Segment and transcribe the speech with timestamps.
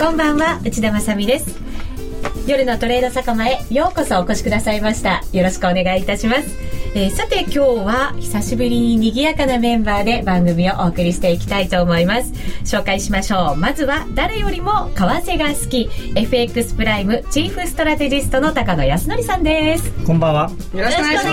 [0.00, 1.60] こんばんは内田まさみです。
[2.46, 5.22] 夜のトレード酒場へようこそお越しくださいました。
[5.30, 6.56] よろしくお願いいたします、
[6.94, 12.32] えー、さて今日は久しぶりに賑やかなメンバーで番組をお送りしていきたいと思います。
[12.64, 13.56] 紹介しましょう。
[13.56, 15.90] まずは誰よりも為替が好き。
[16.16, 19.92] FX プライムチーフストラテジストの高野康則さんです。
[20.06, 20.50] こんばんは。
[20.72, 21.26] よろしくお願いし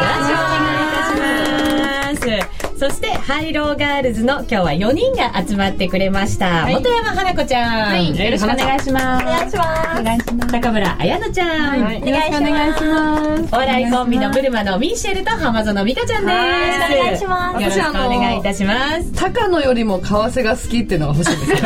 [2.27, 9.23] ますそして HIGH・LOW ガールズの今日は4人が集まってくれました、はい、本山花子ちゃん、はい、よろしくお願いします。
[9.23, 9.99] お願いします。
[9.99, 13.55] お願いします高村彩乃ちゃん、はい、よろしくお願いします。
[13.55, 16.99] お笑いコンビのブルマのミッシェルと浜園美香ちゃんです。
[16.99, 17.63] お願いします。
[17.63, 19.11] よろしくお願いいたします。
[19.13, 21.63] 高野よりも為替が好きっていうのが欲しいんです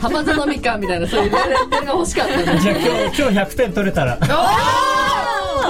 [0.00, 4.18] 浜園美香みたいなそういうレッテルが欲しかったじゃあ今日今日100点取れたら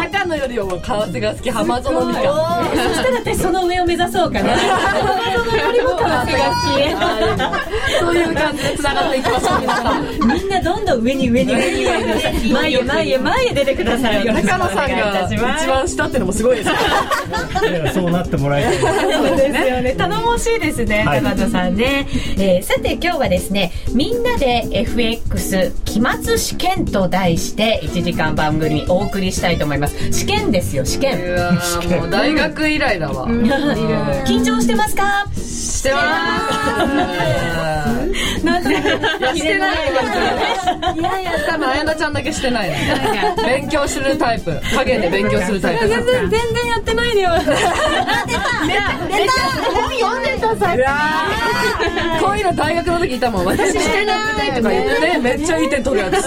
[0.00, 2.20] 高野よりも為替が好き浜園美香。
[2.20, 4.56] そしたら私その上を目指そうかな。
[4.56, 8.00] 浜園よりも為替が好き。
[8.00, 10.04] そういう感じでつながっていきましょう皆さん。
[10.28, 11.84] みんなどんどん上に上に上に。
[11.84, 16.70] 上に前へ前へ前へ出てください高野さんが一番下ってのもすごいです
[17.94, 18.78] そうなってもらいたい。
[18.78, 19.94] そうですよね。
[19.96, 22.06] 頼もしいですね高野さんね、
[22.38, 31.18] えさて今日はですねみんなで FX 期末試験と題して1時間番組お送りしたいと思います試験ですよ試験。
[32.00, 35.26] もう大学以来だわ、緊張してますか？
[35.36, 36.00] してま
[38.40, 38.44] す。
[38.44, 39.76] なんでしてない
[40.96, 42.70] いやいや多分綾菜ちゃんだけしてない
[43.44, 44.58] 勉強するタイプ。
[44.74, 45.88] 影で勉強するタイプ。
[45.88, 47.30] 全然全然やってないでよ
[50.60, 50.76] さ
[52.20, 53.46] こういうの大学の時いたもん。
[53.46, 55.18] 私してないとか言ってね。
[55.18, 56.24] めっちゃいい点取るやつ。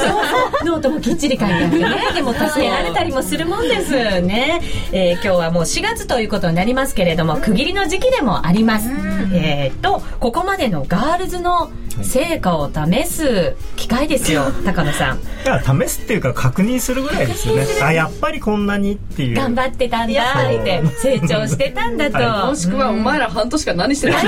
[0.65, 1.89] ノートもきっちり書いてあってね。
[2.15, 4.21] でも助けられたりもするもんです。
[4.21, 8.89] ね、えー、今日はもう4月ということになりますけれども区切りの時期でもあります、
[9.33, 11.71] えー、とここまでのガールズの
[12.01, 15.17] 成果を試す機会ですよ 高野さん。
[15.17, 17.65] いや試すっていうか確認するぐらいですよね。
[17.81, 19.35] あやっぱりこんなにっていう。
[19.35, 24.25] 頑張ってたんだって成長してたんだと、はい、もしくはお前ら半年間何してるって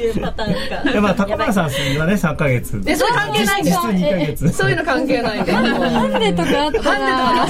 [0.00, 0.90] いうパターンか。
[0.90, 1.70] いやまあ高村さんは
[2.06, 4.52] ね3か月えそれ関係ないんです実2ヶ月。
[4.52, 5.52] そういうの関係ないんで。
[5.90, 7.46] ハンデとかあったら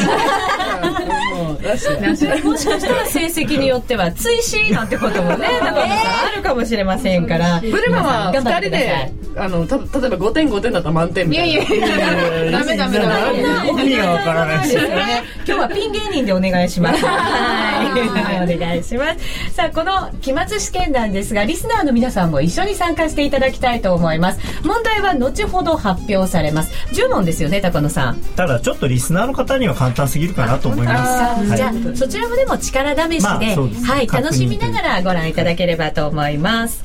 [2.43, 5.89] もしかしたら成績によっては追試なんてこともね高野さん
[6.33, 7.61] あるかもしれませんから。
[7.61, 11.63] ブルマは2人であのた例えば5点5点だったら満点みたいな。
[11.63, 12.51] いやいやいや。
[12.61, 13.69] ダメダメダメ。
[13.69, 15.23] 意味がわからないですよね。
[15.47, 17.05] 今日はピン芸人でお願いします。
[17.05, 18.55] はい。
[18.55, 19.55] お願いします。
[19.55, 24.41] さあこの期末試験なんですがリスナーの皆さんも一緒に参加していただきたいと思います。
[24.65, 26.73] 問題は後ほど発表されます。
[26.93, 28.17] 10問ですよね高野さん。
[28.37, 36.83] ただちょっとリスナーの方には簡単すぎるかなと思います、はい、じゃあそちらもでも力試しでまあ、はい楽しみながらご覧いただければと思います、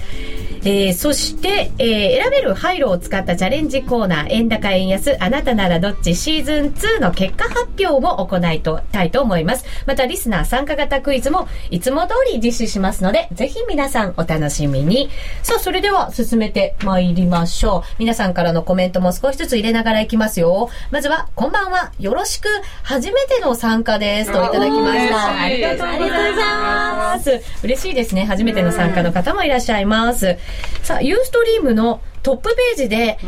[0.65, 8.61] えー、そして、えー、選べる廃炉を使ったチャレンジコーナー、円高円安、あなたならどっちシーズン2の結果発表も行い
[8.91, 9.65] たいと思います。
[9.85, 15.11] また、リスナー参加型クイズもいつも通り実施しますので、ぜひ皆さんお楽しみに。
[15.43, 17.95] さあ、それでは進めて参りましょう。
[17.99, 20.69] 皆さんからのコメントも少しずつ入れながらいきますよ。
[20.89, 22.47] まずは、こんばんは、よろしく、
[22.81, 24.31] 初めての参加です。
[24.31, 25.41] といただきました。
[25.43, 27.39] ありがとうございます。
[27.61, 28.25] 嬉しいですね。
[28.25, 30.37] 初めての参加の方もいらっしゃいます。
[30.83, 33.19] さあ、ユーストリームのトップページで、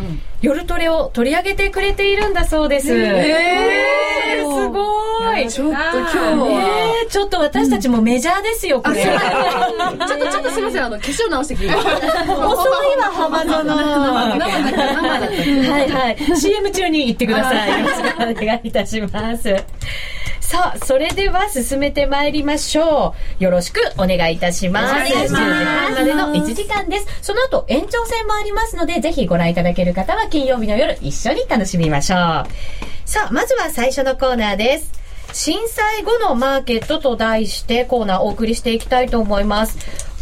[0.41, 2.91] 夜トレを取り上げてくれているんだそうです。
[2.91, 5.47] えー、すごい。
[5.47, 5.79] ちょっと今
[6.09, 9.03] 日は、えー、ちょっと私たちもメジャーですよ、これ。
[9.03, 9.17] ちょっ
[9.97, 11.67] と、ちょっとすみません、あの、化粧直してきて。
[11.75, 11.77] 遅い
[12.97, 13.51] わ、浜園。
[15.69, 16.17] はいはい。
[16.35, 17.69] CM 中に行ってください。
[17.81, 18.07] よろしく
[18.41, 19.55] お願いいたします。
[20.47, 23.43] さあ、それでは進めてまいりましょう。
[23.43, 25.13] よろしくお願いいたします。
[25.13, 27.05] 10時半までの1時間です。
[27.21, 32.19] その後、延長戦もありますので、ぜひご覧いただける方は金曜日の夜一緒に楽しみましょう。
[33.03, 34.93] さあ、まずは最初のコーナーです。
[35.33, 39.77] 震災後のマーケットと題してコーナーお送りしていきたいと思います。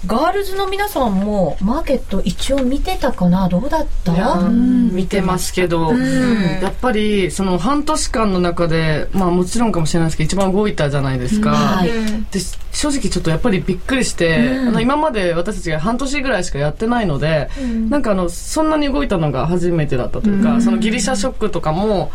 [0.08, 3.50] ガールズの皆さんもマーケット一応見てたかな？
[3.50, 4.50] どうだった？
[4.50, 11.52] 見てますけど、やっぱりその半年間の中で、まあもちろんかもしれないですけど、一番動いたじゃないですか。
[11.52, 11.90] はい、
[12.32, 12.40] で
[12.72, 17.50] 正直ちょっとやっぱりびっくりして、あの今まで私たちが半年ぐらいしかやってないので、
[17.90, 22.12] なんかあの、そんなに動いたのが初めてだったというか、そのギリシャショックとかも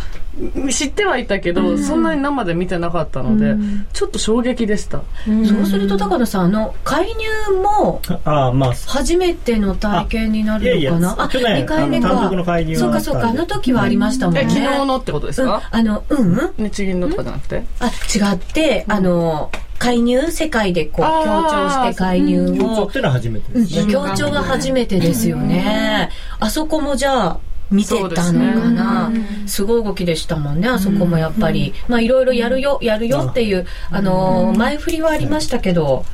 [0.70, 3.56] 知ってはいたけど、そんなに生で見てなかったので、
[3.92, 5.02] ちょっと衝撃でした。
[5.26, 8.74] そうすると高野さん、あの、介入もあまあ。
[8.86, 11.22] 初めての体験になるのかな？
[11.24, 12.30] あ去年2回目か。
[12.76, 16.52] そうかそうかあの時はありましたもんね、昨日のってことですか、あのうん？
[16.58, 17.64] 日銀のとかじゃなくて？
[17.80, 20.30] あ違ってあの介入？
[20.30, 22.54] 世界でこう強調して介入を。
[22.54, 27.40] 強調ってのは初めてですね、強調が初めてですよね、あそこもじゃあ
[27.70, 29.12] 見てたのかな、
[29.46, 36.04] すごい動きでしたもんねあそこもやっぱり、まあいろいろやるよやるよっていう、あの前振りはありましたけど、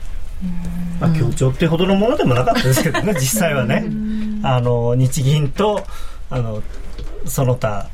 [1.01, 3.87] まあ、協調ってほどのものでもなかったですけどね 実際はね。
[4.43, 5.85] あの日銀と
[6.31, 6.63] あの
[7.25, 7.89] その他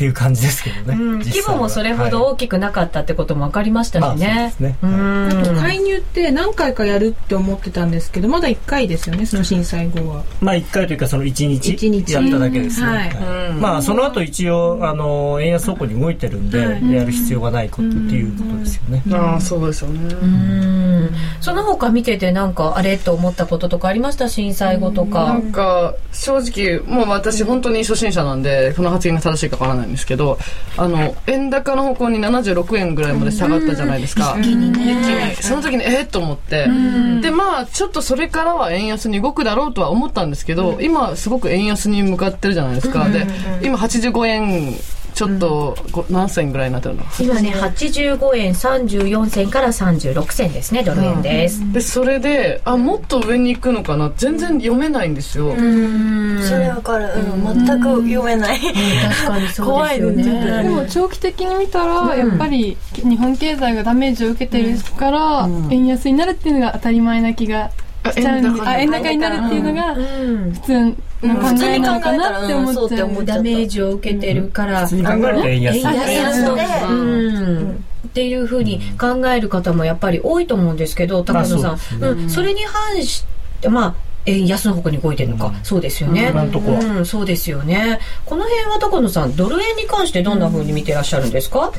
[0.00, 4.54] っていう感じですけどね、うん、規模もそれほど大きくなかったってことも分かりましたしね。
[5.60, 10.24] 介入って何回かやるって思ってたんですけどまだ1回ですよねその震災後は。
[10.40, 13.12] まあ1回というかその1日やっただけですね。
[13.60, 19.02] まあその後一応あの円安走行に動いてるんで、やる必要がないことっていうことですよね。
[19.12, 21.10] ああそうですよね。
[21.42, 24.30] その他見ててなんかあれと思ったこととかありました？
[24.30, 25.24] 震災後とか。
[25.24, 30.38] なんか正直もう私本当に初心者なんでこの発言が正しいかわからないんですけど
[30.76, 35.36] あの円高の方向に76円ぐらいまで下がったじゃないですか、一気にね。
[35.40, 36.68] その時にえっ、と思って。
[37.20, 43.08] でまあちょっとそれからは円安に動くだろうとは思ったんですけど今すごく円安に向かってるじゃないですか。
[43.08, 43.26] で
[43.62, 44.74] 今85円
[45.20, 45.76] ちょっと、
[46.08, 47.02] うん、何銭ぐらいになってるの？
[47.20, 54.10] 今ね85円34銭から36銭ですねドル円です、うん、でそれであもっと上に行くのかな？
[54.16, 55.50] 全然読めないんですよ。
[55.50, 55.56] そ
[56.56, 60.62] れわかる、うん、全く読めない、確かにそうですよね。
[60.62, 67.70] でも長期的に見たら、やっぱり日本経済がダメージを受けてるから、円安になるっていうのが当たり前な気が
[68.06, 69.46] しちゃうんであ円高になる。
[69.46, 73.24] っていうのが普通の考えなのかなって思っちゃう。
[73.24, 74.86] ダメージを受けてるから。
[74.86, 75.48] 普通に考えると。
[75.48, 76.54] 円安円安の
[78.10, 83.24] っていうふうに考える方もやっぱり多いと思うんですけど高野さん、うん、それに反し
[83.60, 83.94] てまあ
[84.26, 88.00] 円安の方向に動いてるのか、うん、そうですよね、うん、そうですよね。
[88.24, 91.72] この辺は高野さんドル円に関してどんなふうに見てらっしゃるんですか、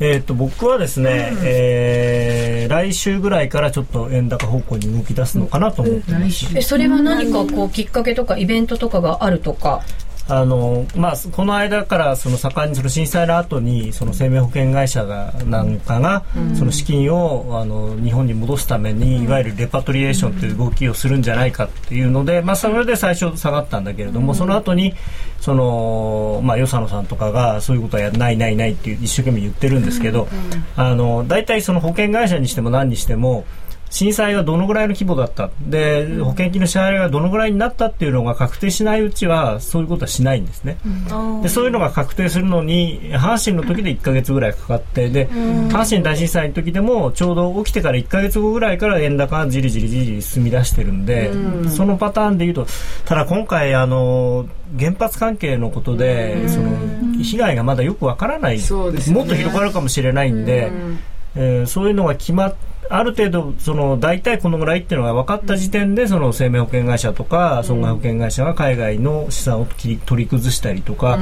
[0.00, 9.82] えー、と僕はですね、うん、えー、来週ぐらいからちょっと円高方向に動き出すのかなと思ってます、うん、それは何かこうきっかけとかイベントとかがあるとか？
[10.26, 16.24] あのまあ、この間からその盛んにその震災の後にその生命保険会社がなんかが
[16.56, 24.94] その資金をあの日本に戻すためにいわゆるレパトリエーションという動きをするんじゃないかっていうので、まあ、それで最初下がったんだけれどもその後に
[25.42, 30.26] そのまあ与謝野さんとかがそういうことはやないないないって一生懸命言ってるんですけど
[30.74, 33.44] あの大体その保険会社にしても何にしても
[33.94, 35.50] 震災がどのぐらいの規模だった。
[35.60, 52.66] で保険金の支払いがどのぐらいになったっていうのが確定しないうちはそういうことはしないんですね、うん、でそういうのが確定するのに阪神の時で1か月ぐらいかかってで、阪神大震災の時でもちょうど起きてから1か月後ぐらいから円高がじりじりじり進み出してるんで、うん、そのパターンでいうと
[53.04, 60.72] ただ今回あの原発関係のことで、その被害がまだよくわからない、ね、もっと広がるかもしれないんで、
[61.36, 71.18] えー、そういうのが決まってある程度、その大体このぐらいっていうのが分かった時点で、その生命保険会社とか損害保険会社が海外の資産を取り崩したりとか、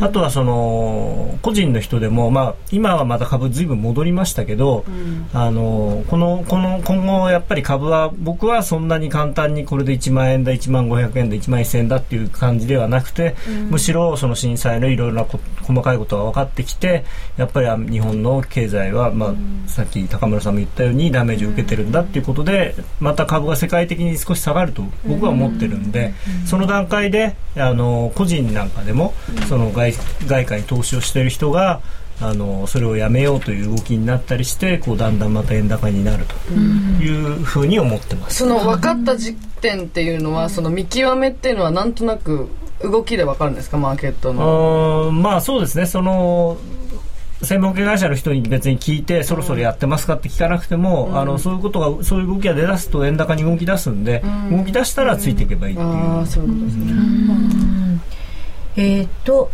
[0.00, 4.84] あとはその個人の人でも、まあ、今はまた株ずいぶん戻りましたけど、
[5.32, 13.36] あのこのこの今後やっぱり株は僕はそんなに簡単にこれで1万円だ1万500円だ1万1000円だっていう感じではなくて、
[13.70, 15.26] むしろその震災のいろいろな
[15.62, 17.04] 細かいことが分かってきて
[17.36, 26.12] やっぱり日本の経済は、まあ、さっき高村さんも言ったようににダメージを受けてるんだっていうことでまた株が世界的に少し下がると僕は思ってるんで
[26.44, 29.14] その段階であの個人なんかでも
[29.48, 29.94] その外
[30.26, 31.80] 外貨に投資をしている人が
[32.20, 38.38] あのそれをやめようという動きになったりしてこうだんだんまた円高になるというふうに思ってます。
[38.38, 42.48] その分かった時点っていうのはその見極めっていうのはなんとなく
[42.82, 43.78] 動きで分かるんですか？
[43.78, 45.12] マーケットの。
[45.12, 45.86] まあそうですね。
[45.86, 46.56] その
[47.42, 58.00] 専門家会社の人に別に聞いてそろそろやってますかって聞かなくても、うん、あのそういうことがそういう動きが出だすと円高に動き出すんで、うん、動き出したらついていけばいいっていう、うん、そういうことですね。
[58.76, 59.50] えっと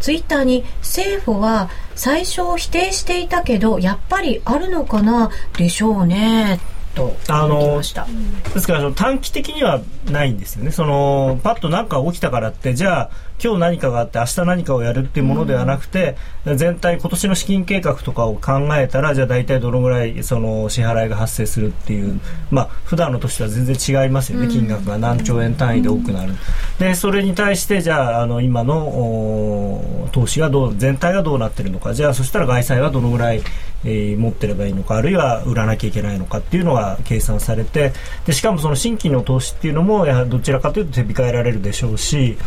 [0.00, 6.58] ツイッターに政府は最初否定していたけどやっぱりあるのかなでしょうね
[6.94, 10.72] とあのですから短期的にはないんですよね。
[10.72, 13.10] そのパッと何か起きたからってじゃあ
[13.42, 22.20] 今日何かがあって明日何かをやるっていうものではなくて、うん、全体今年の資金計画とかを考えたらじゃあ大体どのぐらいその支払いが発生するっていう
[22.50, 26.34] まあ普段の年とは全然違いますよね、金額が何兆円単位で多くなる、
[26.78, 31.94] でそれに対してじゃああの今の投資がどう全体がどうなってるのか。
[31.94, 33.42] じゃあそしたら外債はどのぐらい
[33.84, 37.92] えー、持ってればいいのかあるいは売らなきゃいけないのかっていうのが計算されて
[38.26, 42.38] でしかもその新規の投資っていうのもやはりどちらかというと手控えられるでしょうし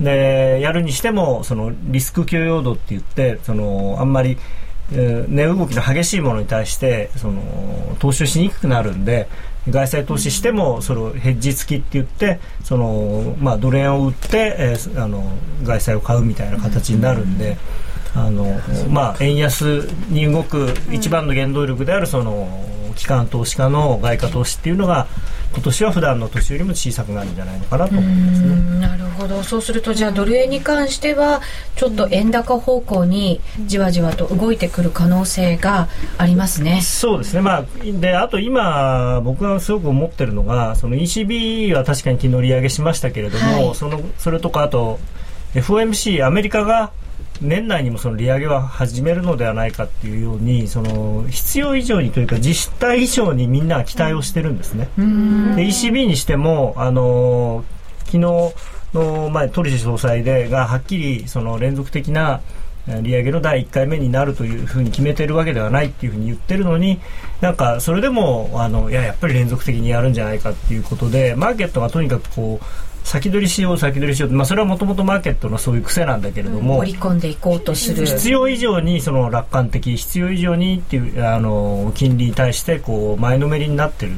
[0.00, 4.38] でやるにしてもそのリスク許容度って言ってそのあんまり
[4.94, 9.28] えー、値動きの激しいものに対してその投資しにくくなるんで
[9.68, 15.24] 外債投資してもそのヘッジ付きって言ってその、まあ、ドル円を売って、えー、あの
[15.62, 17.56] 外債を買うみたいな形になるんで。
[18.14, 22.46] あのまあ、円安に動く一番の原動力であるその
[22.94, 25.06] 機関投資家の外貨投資っていうのが
[25.52, 28.80] 今年は普段の年よりも小さくなるんじゃないのかなと思いますね。
[28.80, 29.42] なるほど。
[29.42, 31.42] そうするとじゃあドル円に関しては
[31.76, 36.80] ちょっと円高方向にじわじわと動いてくる可能性がありますね。
[36.80, 37.42] そうですね。
[37.42, 44.98] まあであと今僕がすごく思ってるのがその ECB は確かに昨日利上げしましたけれども、はい、そのそれとかあと
[45.54, 46.92] FOMC アメリカが
[47.42, 54.88] 年内にもその利上げは始めるのではないかっていうようにその必要以上にというか実態以上にみんなが期待をしてるんですね。
[54.96, 57.64] で ECB にしてもあの
[58.06, 58.18] 昨日
[58.94, 62.40] の前トリシ総裁でがはっきりその連続的な
[62.86, 67.00] 利上げの第1回目になるというふうに決めてるわけではないっていうふうに言ってるのに
[67.40, 84.12] なんかそれでもあのいややっぱり連続的にやるんじゃないかっていうことでマーケットがとにかくこう先取りしよう先取りしようまあ、それはもともとマーケットのそういう癖なんだけれども、うん、織り込んでいこうとする必要以上にその楽観的必要以上にっていうあの金利に対してこう前のめりになってる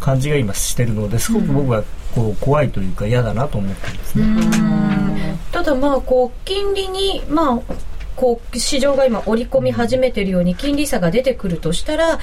[0.00, 1.82] 感じが今してるのですごく僕は
[2.14, 5.38] こう怖いというか嫌だなと思ってるんですね。
[5.50, 7.74] ただまあこう金利にまあ
[8.16, 12.18] こう市場が今織り込み始めてるように金利差が出てくるとしたら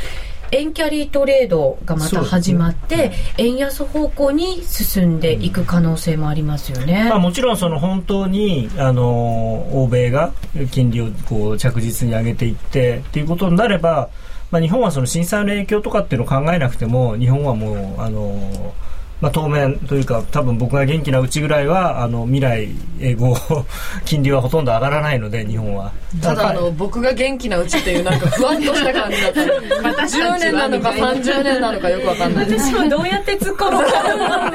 [0.51, 10.33] 円キャリートレードがまた始まって、ね、円安方向に進んでいく可能性もありますよね、まあ、もちろんその本当にあの欧米が
[10.71, 14.09] 金利をこう着実に上げていってっていうことになれば、
[14.51, 18.73] まあ、日本はその震災の影響とかっていうのを考えなくても日本はもうあの
[19.21, 22.69] まあ、当面というか多分僕が元気なうちぐらいはあの未来
[23.01, 23.35] 英語
[24.05, 25.91] 金利はほとんど上がらないので日本は。
[26.21, 32.45] ただあの僕が元気なうちっていうなんかふわっとした感じだったまた10年なのか30年なのかよくわかんない。
[32.45, 34.53] 私もどうやって突っ込むか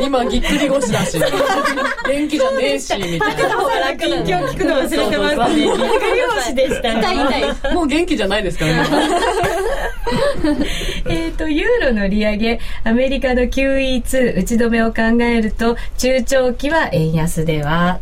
[0.00, 1.18] 今ぎっくり腰だし。
[1.18, 3.22] 元気じゃねえしみたいな。
[3.98, 5.54] 近況聞くの忘れてます。
[5.54, 5.82] ぎっくり
[6.36, 6.98] 腰でした。
[6.98, 7.74] 痛い痛い。
[7.74, 8.88] もう元気じゃないですからね
[11.08, 18.00] えっとユーロの利上げアメリカカの QE2 打ち止めを考えると中長期は円安では。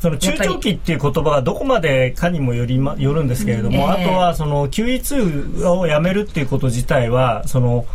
[0.00, 7.86] その中長期っていう言葉がどこまでかにもより、ま、よるんですけれども、えー、あとはその QE2 をやめるっていうこと自体はその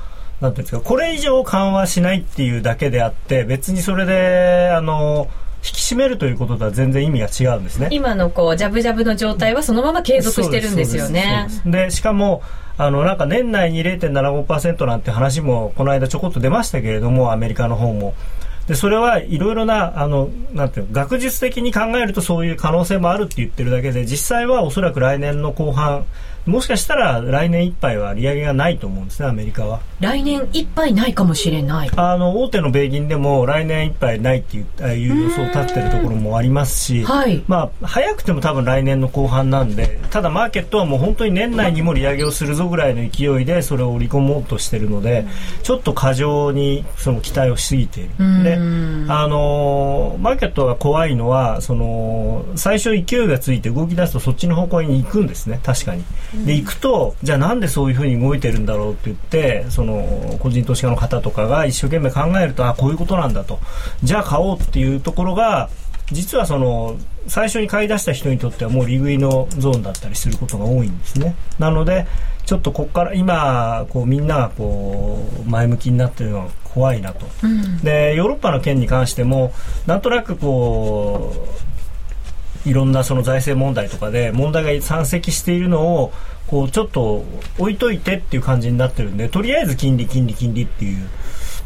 [0.41, 5.29] なんていうんですかこれ以上緩和しないっていうだけであって別にそれであの
[5.63, 7.87] 引き締めるということとは全然意味が違うんですね。
[7.91, 11.47] 今のこうジャブジャブの状態はそのまま継続してるんですよね。
[11.65, 12.41] でしかも
[12.77, 18.13] あのなんか年内に0.75%なんて話もこの間ちょこっと出ましたけれどもアメリカの方も。
[18.67, 26.05] でそれはいろいろなあのなんていう学術的に考えるとそういう可能性もあるって言ってるだけで実際はおそらく来年の後半
[26.45, 29.81] もしかしたら来年いっぱいは利上げがないと思うんですね、アメリカは。
[29.99, 31.91] 来年いっぱいないかもしれない。
[31.95, 45.25] あの、大手の米銀でも来年いっぱいないっていういう予想を立ってるところもありますし、はい、まあ、早くても多分来年の後半なんで、ただマーケットはもう本当に年内にも利上げをするぞぐらいの勢いでそれを織り込もうとしてるので、
[45.63, 48.43] ちょっと過剰にその期待をしすぎている。
[48.43, 56.03] で、あの、マーケットが怖いのは、その、最初勢いがついて動き出すとそっちの方向に行くんですね、確かに。
[56.33, 63.59] で行くとじゃあなんでそういうふうに動いてるんだろうって言ってその個人投資家の方とかが一生懸命考えるとあこういうことなんだと。
[64.03, 65.69] じゃあ買おうっていうところが
[66.11, 66.97] 実はその
[67.27, 71.35] 最初に買い出した人にとってはもう利食いのゾーンだったりすることが多いんですね。
[71.59, 72.07] なので
[72.45, 79.53] ちょっとここから今こうみんながこう前向きになってるのは怖いなと、うん、でヨーロッパの件に関しても
[79.85, 81.70] なんとなくこう
[82.65, 86.13] いろんなその財政問題とかで問題が山積しているのを
[86.47, 87.23] こうちょっと
[87.57, 91.07] 置いといてっていう感じになってるんでとりあえず金利金利金利っていう。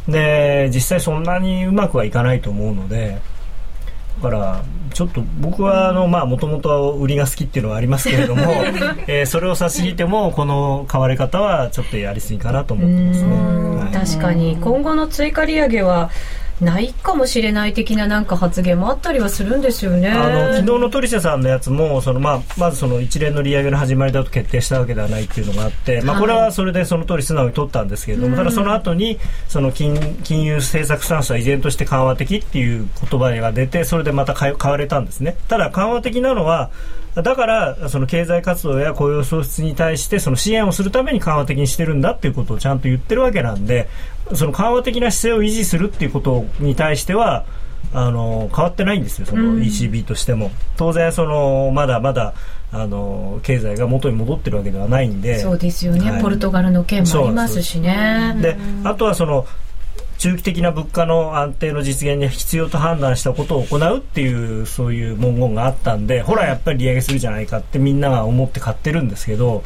[0.08, 3.20] で実際そんなにうまくはいかないと思うので
[4.22, 8.44] だからちょっと僕はあのまあもともと売りが好きっていうのはありますけれども、
[9.08, 13.30] えー、それを差し引いてもこの買われ方はちょっとやりすぎかなと思ってますね、
[13.84, 14.58] はい、確かに。
[14.62, 16.10] 今後の追加利上げは
[16.62, 20.10] ないかもしれない的ななんか発言もあったりはするんですよね。
[20.10, 29.20] あの昨日のトリシャさんのやつもその、まあ、まずその一連の利上げの始まりだと決定したわけではないっていうのがあって、まあ、これはそれでその通り素直に取ったんですけれども、はい、ただその後に
[29.50, 35.36] その金金融政策スタンスは依然として緩和的っていう言葉が出てそれでまた買われたんですね。
[35.50, 36.72] ただ緩和的なのは
[37.16, 43.88] だからその経済活動や雇用創出に対してその支援をするために緩和的にしてるんだっていうことをちゃんと言ってるわけなんで
[44.34, 47.46] その緩和的な姿勢を維持するっていうことに対しては
[47.94, 50.52] あの変わってないんですよ、その ECB としても。
[50.76, 52.34] 当然そのまだまだ
[52.72, 59.46] あの経済が元に戻ってるわけではないんでそうですよね、はい、ポルトガルの件もありますしねであとはその
[60.18, 69.64] 中期的な物価の安定の実現に必要と判断したことを行うっていうそういう文言があったんでほらやっぱり利上げするじゃないかってみんなが思って買ってるんですけど、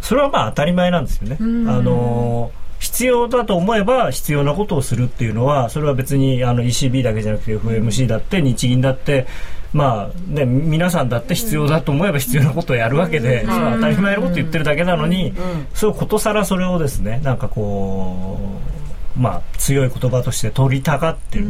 [0.00, 1.36] それはまあ当たり前なんですよね。
[1.40, 1.44] あ
[1.80, 9.28] の必要だと思えば必要なことをするっていうのはそれは別にあの ECB だけじゃなくて FMC だって日銀だって
[9.72, 15.32] まあね、皆さんだって必要だと思えば必要なことをやるわけで、それは当たり前のこと言ってるだけなのに、
[15.72, 18.38] そうことさらそれをですねなんかこ
[18.78, 18.81] う
[19.16, 21.46] まあ強い言葉として取りたがってる、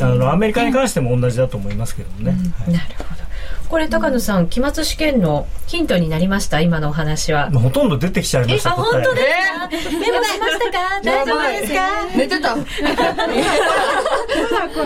[0.00, 2.30] あのアメリカに関しても同じだと思いますけどね、
[2.64, 3.22] はい、なるほど。
[3.68, 6.60] これ高野さん期末試験のヒントになりました？
[6.60, 7.50] 今のお話は。
[7.50, 9.22] ほとんんど出てきちゃいましたあ本当で
[9.78, 11.00] すか、メモしましたか？
[11.02, 11.80] 大丈夫ですか？
[12.14, 12.54] 寝てた。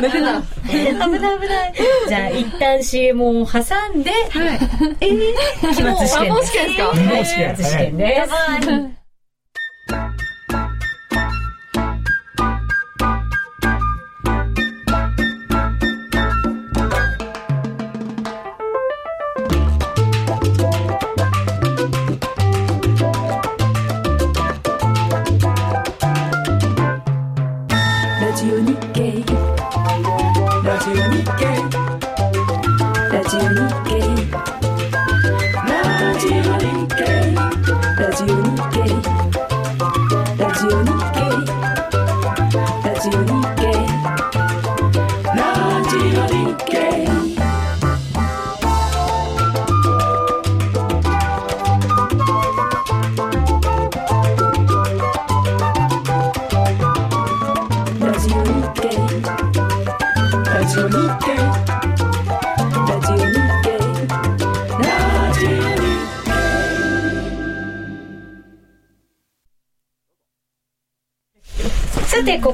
[0.01, 0.41] 寝てた。
[0.69, 1.75] 危ない危ない。
[2.09, 3.59] じゃあ一旦 CM を挟
[3.99, 4.15] んで、は
[4.55, 4.59] い、
[5.01, 5.35] えー、
[5.75, 6.53] 期末試験です。
[6.55, 6.69] 期
[7.09, 7.97] 末試験。
[7.97, 8.97] です、て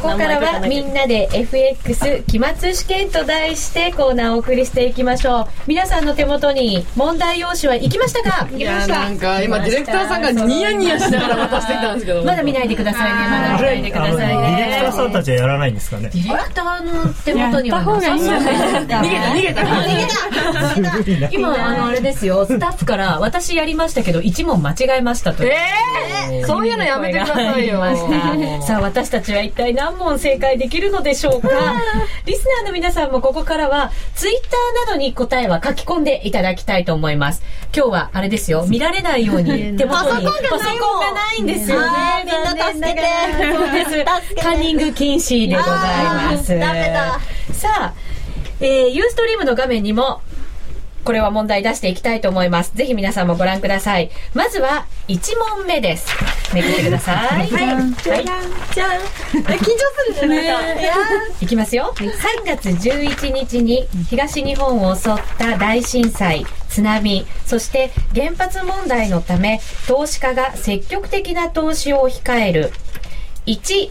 [0.03, 5.47] ここからはみんなで FX 期末試験と題してコーナーをお送りしていきましょう。
[5.67, 8.49] 皆さんの手元に問題用紙は行きましたか？
[8.51, 13.29] いやなんか今ディレクターさんがニヤニヤしながら渡してきたんですけどまだ見ないでくださいね。
[13.29, 14.57] まだ見ないでくださいね。
[14.57, 16.11] ディレクターさんたちはやらないんですかね？
[16.13, 17.83] ディレクターの手元には。
[17.83, 18.09] 逃げ
[18.85, 19.63] た逃げた。
[19.63, 21.31] 逃げた。
[21.31, 22.45] 今あのあれですよ。
[22.45, 25.57] スタッフから私やりましたけど1問間違えましたとえ
[26.31, 27.81] えそういうのやめてくださいよ。
[28.63, 31.49] さあ私たちは一体何問正解できるのでしょうか？
[32.27, 37.43] リスナーの皆さんもここからはツイッターなどに答えは書き込んでいただきたいと思います。
[37.75, 38.67] 今日はあれですよ。
[38.69, 40.09] 見られないように 手元にパソ
[40.79, 42.25] コンがないんですよね。
[42.25, 43.03] みんな助けて。
[43.55, 45.77] そうですカンニング禁止でござい
[46.37, 46.59] ます。
[47.59, 47.95] さあ、
[48.61, 50.21] えー、ユーストリームの画面にも
[51.05, 52.73] これは問題出していきたいと思います。
[52.75, 54.11] ぜひ皆さんもご覧ください。
[54.35, 55.19] まずは1
[55.57, 56.09] 問目です。
[56.55, 57.17] めくってください。
[57.17, 57.49] はい。
[57.49, 57.95] じゃん。
[57.95, 58.21] じゃん。
[58.21, 60.55] 緊張するね。
[61.41, 61.93] いきますよ。
[61.97, 62.11] 3
[62.47, 72.73] 月11日に東日本を襲った大震災、津波、そして原発問題のため投資家が積極的な投資を控える。
[73.47, 73.91] 1、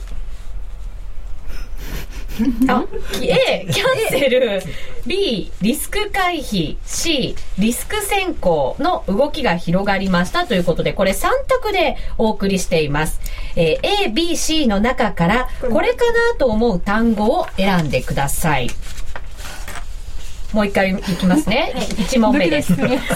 [2.68, 2.86] あ
[3.22, 4.62] A キャンセル。
[5.06, 6.78] B リスク回避。
[6.86, 13.20] C リスク先行の動きが広がりましたということでこれ3択でお送りしています、
[13.56, 18.70] えー、A、B、C の中からこれかなと思う単語を選んでください
[20.54, 21.74] もう一回いきますね。
[21.98, 22.74] 一問目です。
[22.74, 23.08] 3月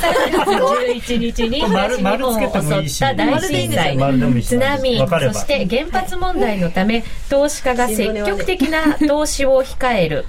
[0.49, 2.61] 11日に東日本を襲った
[3.13, 3.97] 大震災、
[4.41, 10.25] 津波、そして原発問題のため、投資家が積極的な投資を控える。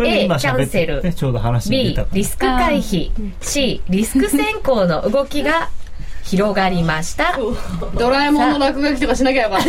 [0.00, 5.70] A キャンセル、B リスク回避、C リスク先行の動きが
[6.28, 7.38] 広がりました。
[7.98, 9.64] ドラえもんの落書きとかしなきゃよかった。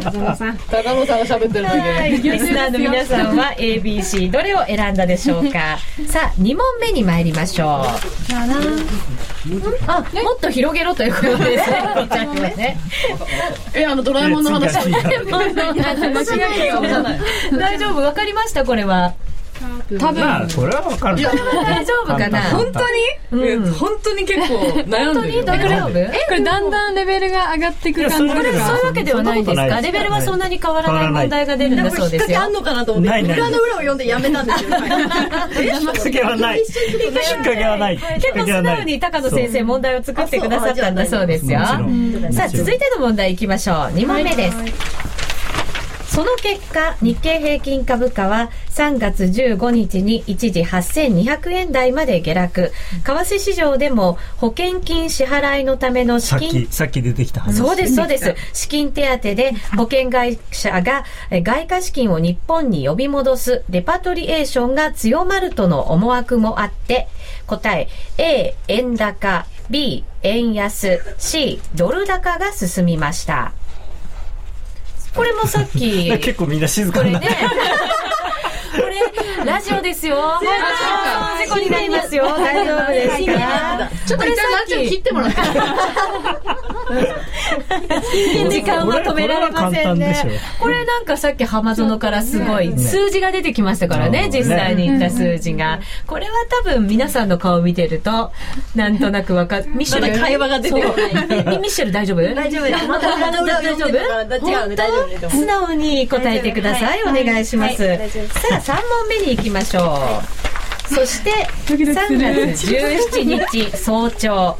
[0.00, 1.66] 高野さん高野さんが喋ってる
[2.20, 5.78] 時リスナーの皆さんは ABC どれを選んだでしょうか。
[6.08, 7.68] さあ2問目に参りましょう。
[9.86, 11.82] あもっと広げろということですね。
[12.56, 12.76] ね。
[13.74, 14.72] えあのドラえもんの話。
[14.72, 14.84] 大
[17.78, 18.00] 丈夫？
[18.02, 18.64] わかりました？
[18.64, 19.14] これは
[19.98, 21.22] 多分、まあ、これは分かる。
[21.22, 22.42] 大丈夫かな？
[22.50, 22.80] 本当
[23.38, 24.54] に、うん、本当に結構
[24.88, 25.92] 悩んでる大丈夫？
[25.92, 25.94] こ
[26.30, 28.34] れだんだんレベルが上がっていく感じ？
[28.34, 29.56] これそういうわけではないんです。
[29.56, 33.22] かレベルはそんなに変わらない問題が出るんだそうですよあんのかなと思って。
[33.22, 36.68] 裏の裏を読んでやめたんですよ引っ掛けはない引っ
[37.12, 41.60] 掛けはない結構素直に高野先生問題を作ってくださったんだそうですよ。
[41.60, 43.76] さあ続いての問題いきましょう。
[43.94, 44.56] 2問目です
[46.14, 52.72] その結果、日経平均株価は3月15日に一時8200円台まで下落。
[53.02, 56.68] 為替市場でも保険金支払いのための資金。
[56.68, 57.56] さっき出てきた話。
[57.56, 58.32] そうです、そうです。
[58.52, 67.08] 資金手当で保険会社が外貨資金を日本に呼び戻すレパトリエーションが強まるとの思惑もあって、
[67.48, 73.52] 答え A、円高、B、円安、C、ドル高が進みました。
[75.14, 76.10] これもさっき。
[76.18, 77.28] 結構みんな静かになって。
[77.28, 77.34] こ
[78.86, 79.03] れね。
[79.44, 80.16] ラジオですよ。
[80.40, 82.24] 事故になりますよ。
[82.36, 85.36] 大丈夫ですかちょっと一旦ラジオ切ってもらって。
[88.50, 90.16] 時間は止められませんね。
[90.60, 95.80] これなんかさっき浜園からすごい数字が出てきましたからね、実際に言った数字が。
[96.06, 96.32] これは
[96.64, 98.32] 多分皆さんの顔見てると、
[98.74, 100.18] なんとなくわか ミッシェル。
[100.20, 101.58] 会話が出てこない。
[101.58, 102.34] ミッシェル大丈夫？
[102.34, 102.86] 大丈夫です。
[102.86, 103.92] また大丈夫？
[104.26, 107.02] 大丈夫素直に答えてください。
[107.02, 107.76] お願いします。
[107.76, 107.84] さ
[108.52, 110.20] あ、3問目に行きましょ
[110.90, 110.94] う。
[110.94, 111.30] そして、
[111.66, 111.78] 3
[112.52, 114.58] 月17日早朝、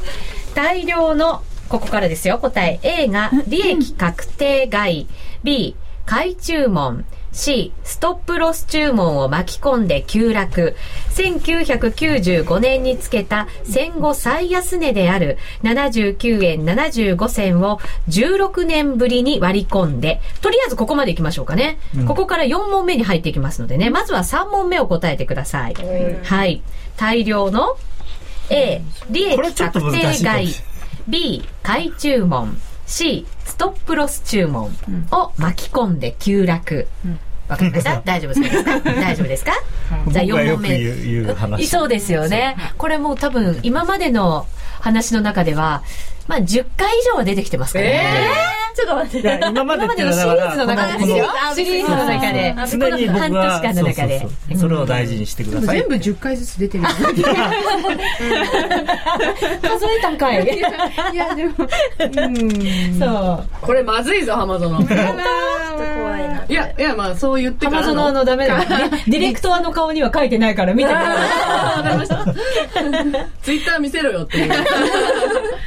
[0.53, 2.79] 大量のここからですよ、答え。
[2.83, 5.07] A が利益確定外。
[5.43, 7.05] B、買い注文。
[7.35, 10.75] C、ストップロス注文を巻き込んで急落。
[11.11, 21.77] 1995年につけた戦後最安値である79円75銭を16年ぶりに割り込んで、とりあえずここまで行きましょうかね。
[21.95, 25.73] うん、ここから4問目に入っていきますのでね、まずは3問目を答えてください。
[25.73, 26.61] うん、はい。
[26.95, 27.75] 大量の
[28.49, 30.47] A、利益確定外。
[31.09, 32.57] B、買い注文。
[32.87, 34.71] C、ストップロス注文
[35.11, 36.87] を巻き込んで急落。
[37.47, 38.79] わかりました大丈夫ですか？
[38.79, 39.51] 大丈夫ですか？
[40.09, 41.63] じゃあ4問目。
[41.65, 42.55] そうですよね。
[42.77, 44.45] これもう多分今までの
[44.79, 45.83] 話の中では、
[46.27, 47.91] まあ10回以上は出てきてますからね。
[47.93, 49.39] えー、ちょっと待って。
[49.51, 51.27] 今までのシリーズの中ですよ。
[51.55, 52.55] シリーズの中で。
[52.71, 54.27] 常に半年間の中で。
[54.57, 55.79] それを大事にしてください。
[55.79, 56.83] 全部10回ずつ出てる。
[59.61, 60.43] 数えたんかい。
[61.13, 61.53] いや、でも。
[62.99, 63.47] そう。
[63.61, 64.69] これまずいぞ、浜園。
[64.69, 64.85] 本
[66.55, 67.83] や、いや、まあそう言ってから。
[67.83, 68.59] 浜園のダメだ。
[68.65, 71.77] ディレクターの顔には書いてないから見てください。
[71.77, 72.25] わかりました。
[73.43, 74.51] ツイッター見せろよっていう。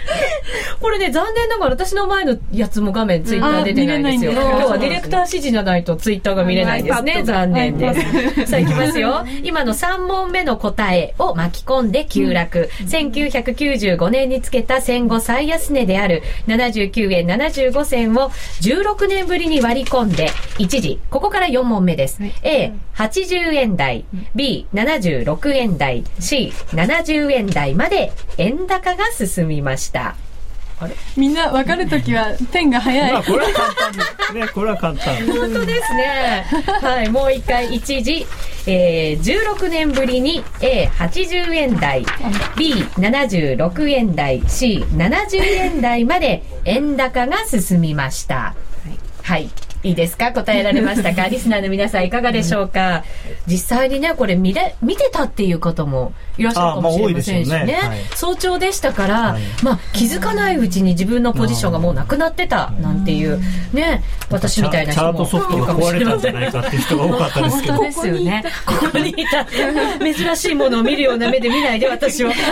[0.80, 4.32] これね、残念ながら私の前のやつも画面ツイッター出てないんですよ。
[4.32, 7.22] 今日はディレクター指示じゃないとツイッターが見れないですね。
[7.24, 8.46] 残念です。
[8.46, 9.24] さあ、いきますよ。
[9.42, 12.70] 今の3問目の答えを巻き込んで急落。
[12.86, 18.30] 1995年につけた戦後最安値である79円75銭を
[18.62, 22.20] 16年ぶりに割り込んで、一時、ここから4問目です。
[22.42, 30.07] A、80円台、B、76円台、C、70円台まで円高が進みました。
[31.16, 33.12] みんな分かるときはペンが早い。
[33.12, 34.32] まあ、これは簡単です。
[34.34, 35.26] ね、これは簡単。
[35.26, 36.46] 本当ですね。
[36.80, 38.26] はい、もう一回、一時、
[38.66, 42.04] えー、16年ぶりに A80 円台、
[42.56, 48.36] B76 円台、C70 円台まで円高が進みました。
[48.36, 48.54] は
[48.90, 48.98] い。
[49.22, 50.32] はいいいですか？
[50.32, 51.26] 答えられましたか？
[51.28, 53.04] リスナーの皆さんいかがでしょうか、
[53.46, 57.64] 実際にね、これ見れ、見てたっていう方もいらっしゃるかもしれませんしね。
[57.64, 63.40] ねはい、早朝でしたから、はい、まあ気づかないうちに自分のポジションがもうなくなってたなんていう、
[63.72, 67.74] ね、私みたいな人もチャートソフトが壊れたんじゃないかっていう人が多かったですけど。
[67.74, 68.44] 本当ですよね。
[68.66, 69.46] ここにいた。
[70.00, 72.32] 珍しいものを見るような目で見ないで私は。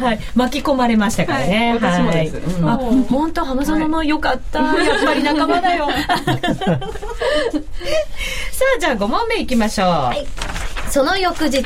[0.00, 0.18] はい。
[0.34, 1.78] 巻き込まれましたからね。
[1.80, 2.40] はい、私もです。
[2.64, 4.60] あ、本当浜園の良かった。
[4.60, 5.88] やっぱり仲間だよ。
[5.92, 5.96] さ
[8.76, 9.88] あ、じゃあ5問目いきましょう。
[9.88, 10.26] はい、
[10.90, 11.60] その翌日、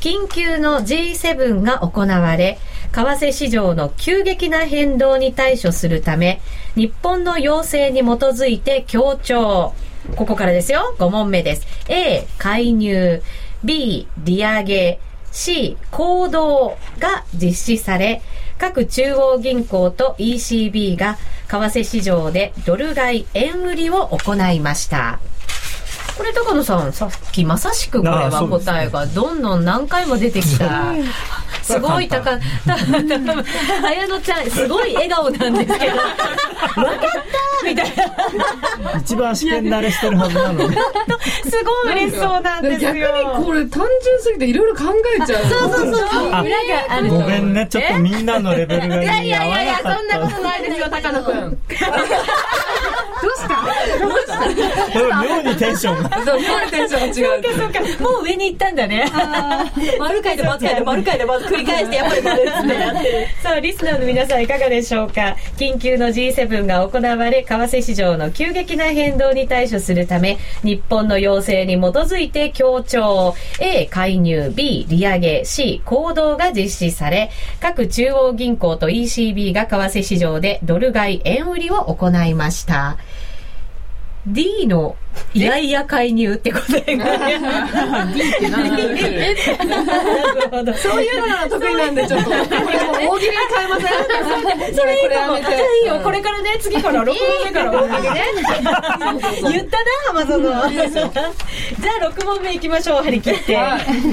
[0.00, 2.58] 緊急の G7 が行われ、
[2.92, 6.40] 為替市場の急激な変動に対処するため、
[6.76, 9.74] 日本の要請に基づいて協調。
[10.16, 10.94] ここからですよ。
[10.98, 11.66] 5問目です。
[11.88, 13.22] A、介入。
[13.64, 15.00] B、利上げ。
[15.32, 18.22] C、行動が実施され、
[18.56, 21.18] 各中央銀行と ECB が
[21.60, 25.20] 為替市場でドル買い円売りを行いました。
[26.16, 30.92] これ高野さんさっきまさしくこれは答えがどんどん何回も出てきた。
[31.64, 36.98] すごい高、綾乃ちゃん、すごい笑顔なんですけど、分かっ
[37.62, 39.00] たみたいな。
[39.00, 40.76] 一番試験慣れしてるはずなのに。
[40.76, 42.92] すごい嬉しそうなんですよ。
[42.94, 44.82] 逆にこれ単純すぎていろいろ考
[45.18, 45.44] えちゃう。
[45.46, 46.30] そうそうそう。
[47.08, 51.50] ごめんね、ちょっとみんなのレベルがいやいやいやいや、そんなことないですよ、高野くん。
[51.50, 53.33] どうし
[55.22, 56.24] 妙にテンションが。
[56.24, 57.58] そう、妙にテンションが違う。
[57.58, 58.02] そうか、そうか。
[58.02, 59.04] もう上に行ったんだね。
[59.98, 63.26] 丸書いて丸書いて丸書いてまず繰り返してやっぱり丸ってやってる。
[63.42, 65.36] さあ、リスナーの皆さんいかがでしょうか？
[65.56, 77.30] 緊急の G7 が行われ、為替市場の急激な変動に対処するため、日本の要請に基づいて協調、A、介入、B、利上げ、C、行動が実施され、
[77.60, 82.96] 各中央銀行と ECB が為替市場でドル買い円売りを行いました。
[84.26, 84.96] D の
[85.32, 86.80] いやいや介入ってことで。
[86.80, 87.04] D って
[88.48, 88.96] 何なる
[90.50, 90.74] ほど。
[90.74, 92.30] そういうのが得意なんで、ちょっと。
[92.30, 93.82] 大喜利に変えませ
[94.72, 94.74] ん？
[94.74, 95.36] それいいかも。
[95.38, 95.40] い
[95.84, 96.00] いよ。
[96.02, 98.24] これからね、次から6問目から大喜利ね。
[99.52, 100.42] 言ったな、浜園。
[100.42, 103.56] じゃあ6問目いきましょう、張り切って。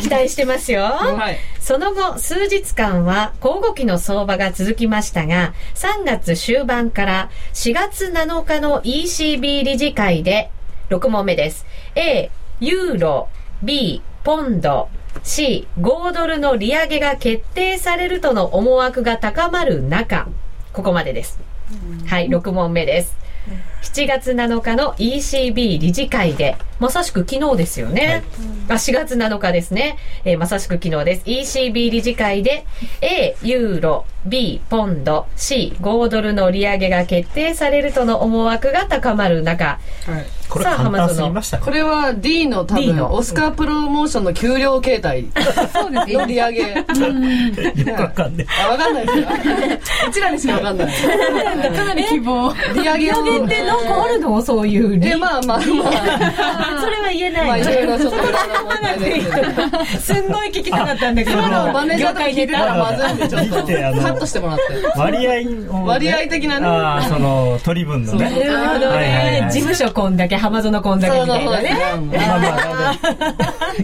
[0.02, 0.84] 期待してますよ。
[0.84, 1.40] はい。
[1.62, 10.50] その後、数日間は交互期の相場が続きましたが、3月終盤から4月7日の ECB 理事会で、
[10.90, 11.68] 6問目です。
[11.96, 13.30] A、ユーロ、
[13.62, 14.90] B、ポンド、
[15.22, 20.30] C、5ドルの利上げが決定されるとの思惑が高まる中、
[20.74, 21.40] ここまでです。
[22.08, 23.16] はい、6問目です。
[23.82, 28.24] 7月7日の ECB 理事会で、まさしく昨日ですよね。
[28.70, 29.98] あ、4月7日ですね。
[30.24, 31.24] えーまさしく昨日です。
[31.26, 32.66] ECB 理事会で、
[33.02, 40.26] A、ユーロ、B、ポンド、C、5ドルの利上げが決定されるとの思惑が高まる中、はい。
[40.48, 41.72] これ簡単すぎましたねこ。
[41.72, 43.14] れは D の多 D 分、の？
[43.14, 45.26] オスカープロモーションの給料形態
[45.72, 46.62] そうですの利上げ。
[46.62, 46.84] よ
[47.96, 48.48] くわかんない。
[48.66, 49.28] あ、わかんないですよ。
[50.10, 50.88] うちらにしかわかんない。
[51.74, 52.54] かなり希望。
[52.76, 53.24] 利上げを。
[53.24, 54.42] 利上げってなんかあるの？
[54.42, 55.10] そういう理？
[55.10, 55.64] え、まあまあま
[56.82, 61.38] それは言えあ、まあないいろいろちょっといろいろ問題ですんごい聞きたかったんだけど。
[61.42, 63.56] マネージャーとか聞いてたらまずいんで、ちょっと。
[63.56, 64.64] カットしてもらって。
[64.98, 65.52] 割合をね
[65.86, 68.30] 割合的なねああ、その、取り分のね。
[68.30, 69.42] なるほどはいはいはい。
[69.42, 71.78] ね事務所こんだけ、浜園こんだけみたいなね。
[72.12, 72.96] まあまあ、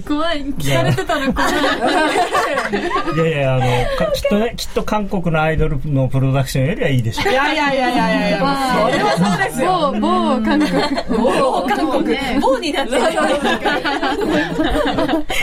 [0.07, 0.45] 怖い。
[0.53, 1.51] 聞かれてたの怖い。
[3.15, 3.61] いやいや、あの、
[4.05, 7.31] かきっとね、きっと韓国のアイドルのプロダクションよりはいいでしょう。
[7.31, 9.76] いやいやいやいやいや、それはそうですよ。
[9.77, 10.69] 某、某韓国。
[11.17, 13.01] 某韓国、某になってる。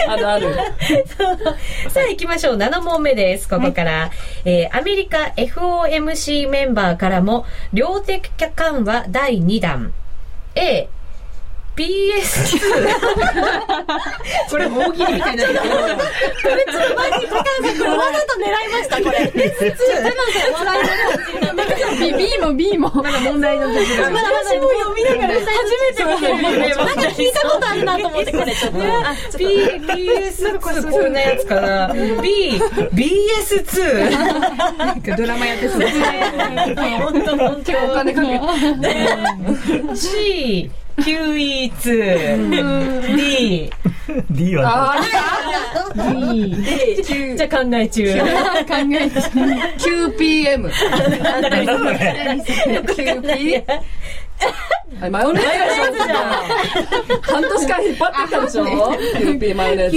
[0.09, 0.55] あるある。
[1.89, 2.57] さあ行きましょう。
[2.57, 3.49] 7問目です。
[3.49, 4.11] ここから。
[4.45, 9.93] えーアメリカ FOMC メンバーからも、量的緩和第2弾。
[10.57, 10.89] A、
[11.77, 12.61] PS2。
[14.51, 15.45] これ大喜利みたいな。
[15.47, 15.57] これ
[16.71, 19.17] ちょっと前に高橋さん、これわざと狙いました、これ。
[19.35, 19.75] PS2。
[21.95, 22.91] B, B も B も。
[22.91, 24.11] まだ問題の時が。
[24.11, 26.23] 私も読みながら初めて見て
[26.75, 28.79] なんか聞いたことあるなと思ってこれちょっと。
[28.81, 29.45] あ、ちょっ B、
[29.95, 30.71] BS2 こ
[31.09, 31.93] んなやつかな。
[31.93, 32.61] B、
[32.93, 34.11] BS2。
[34.77, 35.81] なんかドラマやってそう。
[35.81, 37.73] 本当本当。
[37.85, 38.41] お金かけ
[39.97, 43.17] C、QE2。
[43.17, 43.71] D。
[44.31, 44.95] D は、
[47.37, 48.15] じゃあ考え中。
[48.19, 48.21] 考
[48.93, 49.21] えて。
[49.79, 50.71] 9PM。
[55.01, 56.15] はいマヨネーズでしょ
[57.23, 59.97] 半年間引っ張ってきたでしょ ?9P マヨネーズ。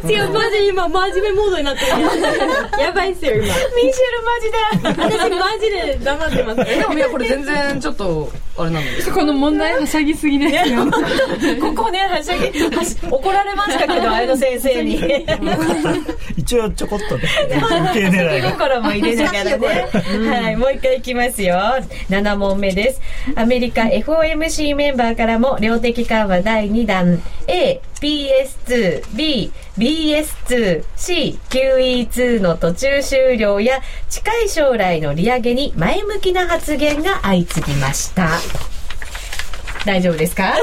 [0.00, 0.08] と。
[0.08, 2.82] いや、マジ今、真面目モードになってる。
[2.82, 3.42] やばいっすよ、今。
[3.42, 3.62] ミシェ
[4.12, 5.16] ルマジだ。
[5.18, 6.70] 私マジで黙ってます。
[6.70, 10.86] え、でもいや、これ全然ちょっと、あれなんですこの問題はしゃぎすぎですよ。
[11.60, 12.50] ここね、はしゃぎ、
[13.10, 15.26] 怒られましたけど、あの先生に。
[16.36, 17.24] 一応ちょこっとね、
[17.92, 18.52] 受け狙いが。
[18.52, 19.88] 心も入れながらね。
[20.42, 21.56] はい、もう一回いきますよ。
[22.08, 23.00] 7問目です。
[23.36, 38.28] アメリカ FOMC メンバーからも量的緩和第2弾 A、PS2、B、BS2、C、QE2 の途中終了や近い将来の利上げに前向きな発言が相次ぎました。
[39.86, 40.54] 大丈夫ですか？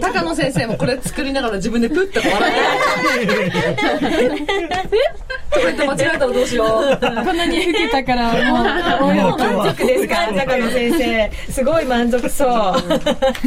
[0.00, 3.26] 高野先生もこれ作りながら自分でプッと笑って。
[5.50, 6.98] とか言って間違えたらどうしよう。
[7.00, 10.32] こんなに受けたから、もう、もう満足ですか？
[10.34, 11.30] 高野先生。
[11.52, 12.48] すごい満足そう。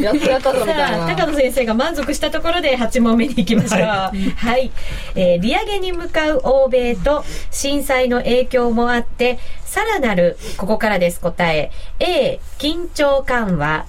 [0.02, 1.16] やっとやったぞみたいさあ、な。
[1.16, 3.80] 高野先生が満足したところで8問目に行きましょう。
[3.80, 4.12] は
[4.58, 4.70] い。
[5.14, 11.70] えー利上げに向かう欧米と震災の影響もあって、さらなる、ここからです、答え。
[12.00, 13.86] A、緊張緩和。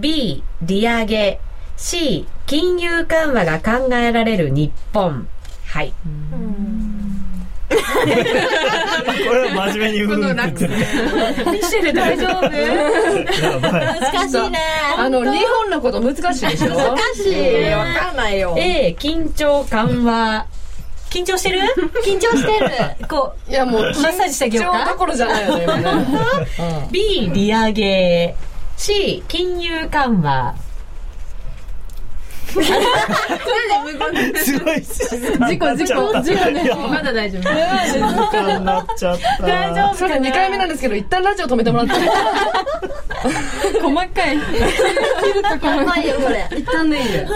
[0.00, 1.38] B、利上げ。
[1.76, 5.26] C、金融緩和が考えられる日本。
[5.66, 5.92] はい。
[7.70, 7.76] こ
[9.32, 10.10] れは真面目に言っ
[10.52, 10.74] てる。
[11.52, 12.50] ミシェル大丈夫？
[12.50, 14.58] 難しいね。
[14.98, 16.74] あの、日本のこと難しいでしょ？
[16.74, 17.70] 難しい。
[17.70, 18.54] わかんないよ。
[18.58, 20.46] A、緊張緩和。
[21.10, 21.60] 緊張してる？
[22.04, 23.06] 緊張してる。
[23.08, 24.78] こいやもう、マッサージしてあげようか？
[24.78, 25.84] 緊張どころじゃないよね、今ね。
[26.88, 26.92] う。
[26.92, 28.34] B、利上げ。
[28.82, 30.54] C 金融緩和
[34.44, 34.82] すごい。
[34.84, 36.22] 静かになっちゃった。
[36.22, 39.46] 事故ねいやまだ大丈夫静かになっちゃった。
[39.46, 40.74] 大丈夫それ2回目なんで。
[40.74, 41.92] すけど一旦ラジオ止めてもらって
[43.80, 44.38] 細かい
[45.62, 46.48] やばいよ、これ。
[46.56, 47.00] 一旦で。
[47.00, 47.26] いで。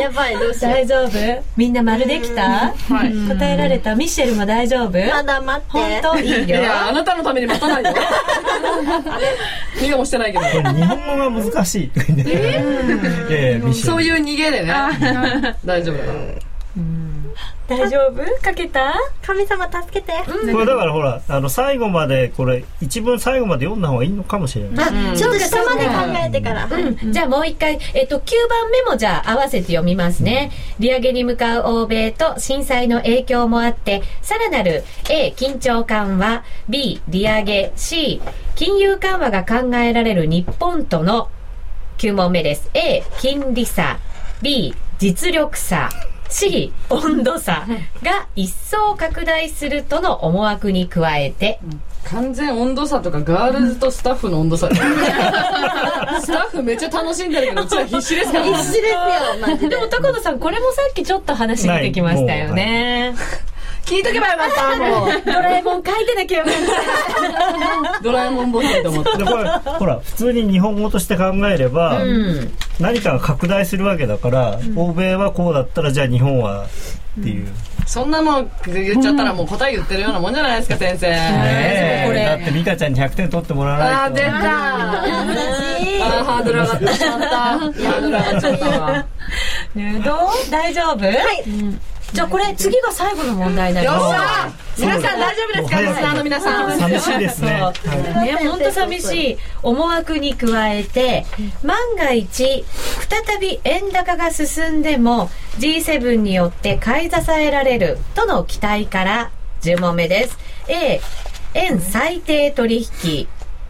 [0.00, 1.10] やばい、どうしよう大丈夫
[1.56, 2.14] みんな丸で。
[2.20, 4.92] きた答えられたミシェルも大丈夫。
[4.92, 5.66] まだ待って。
[5.72, 7.92] 本当いいよいやあなたのために待たないよ
[9.76, 11.90] 逃げもしてないけど日本語が難しい。
[13.74, 14.72] そういう逃げでね。
[15.64, 16.18] 大丈夫だから。
[17.66, 18.42] 大丈夫？
[18.42, 18.94] かけた？
[19.22, 20.12] 神様助けて。
[20.52, 25.12] これだからほら、あの、最後まで、これ、一文最後まで読んだ方がいいのかもしれない。
[25.12, 25.92] あ、ちょっと下まで考
[26.26, 26.68] えてから。
[26.70, 27.12] うん。
[27.12, 30.50] じゃあもう一回、えっと、9番目もじゃあ合わせて読みますね。
[30.78, 38.20] 利上げに向かう欧米と震災の影響もあって、さらなる A、緊張緩和、B、利上げ、C、
[38.56, 41.30] 金融緩和が考えられる日本との
[41.96, 42.68] 9問目です。
[42.74, 43.98] A、金利差、
[44.44, 45.88] B、実力差、
[46.28, 47.66] C、温度差。
[48.02, 51.58] が一層拡大するとの思惑に加えて、
[52.04, 54.68] 完全温度差とかガールズとスタッフの温度差。
[56.20, 58.88] スタッフめっちゃ楽しんでるけどうちら必死ですから必死で
[59.48, 59.76] すよ、で。
[59.80, 63.14] も高野さんこれもさっきちょっと話出てきましたよね。
[63.86, 65.22] 聞いとけばよかったもう。
[65.24, 66.54] ドラえもん書いてなきゃよかっ
[68.02, 69.18] ドラえもんボケと思って。
[69.18, 72.02] でこれほら普通に日本語として考えれば、た。
[72.04, 72.52] うん。
[72.80, 76.66] 何かが拡大するわけだから、欧米はこうだったらじゃあ日本は
[77.20, 77.48] っていう、
[77.86, 81.10] そんなもん言っちゃったらもう答え言ってるようなもんじゃないですか先生。
[81.10, 82.08] ねえ。
[82.08, 84.00] これだって美香ちゃんに100点取ってもらわないと。
[84.00, 84.28] あー出た。
[84.36, 87.28] あーハードル上がってしまった。
[87.28, 89.06] ハードル上がっちゃったわ。
[89.74, 91.06] ねどう大丈夫？
[91.06, 91.14] はい。
[92.14, 94.80] じゃあこれ次が最後の問題になりよっます。
[94.80, 101.26] しゃ皆さん大丈夫ですかリスナーの皆さん寂しいですねね、本当寂しい思惑に加えて、
[101.64, 102.64] 万が一、
[103.26, 110.38] 再び円高が進んでも、G7 によって買い支えられるとの期待から、10問目です。
[110.68, 111.00] A、
[111.54, 113.26] 円最低取引。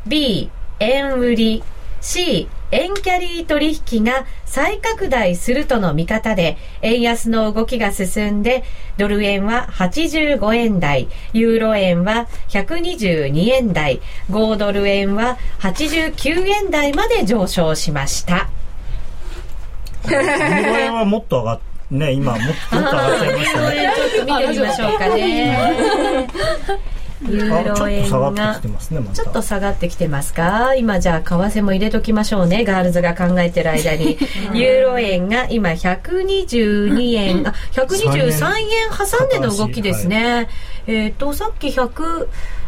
[0.07, 1.65] B、円売り。
[2.05, 8.63] C、円キャリー取引が再拡大するとの見方で、円安の動きが進んで、
[8.99, 18.51] ドル円は85円台、ユーロ円は122円台、5ドル円は89円台まで上昇しました。
[20.07, 22.41] ユーロ円はもっと上がっね今もっ
[22.71, 26.29] ともっと上がっちゃいましたねちょっと見てみましょうかね。
[27.29, 30.75] ユーロあちょっと円が下がってきてますねまたちょっと下がってきてますか？
[30.75, 32.65] 今じゃあ為替も入れときましょうね。
[32.65, 34.19] ガールズが考えてる間に。
[34.53, 40.49] ユーロ円が今122円、あ、123円挟んでの動きですね。
[40.87, 41.71] えっ、と、さっき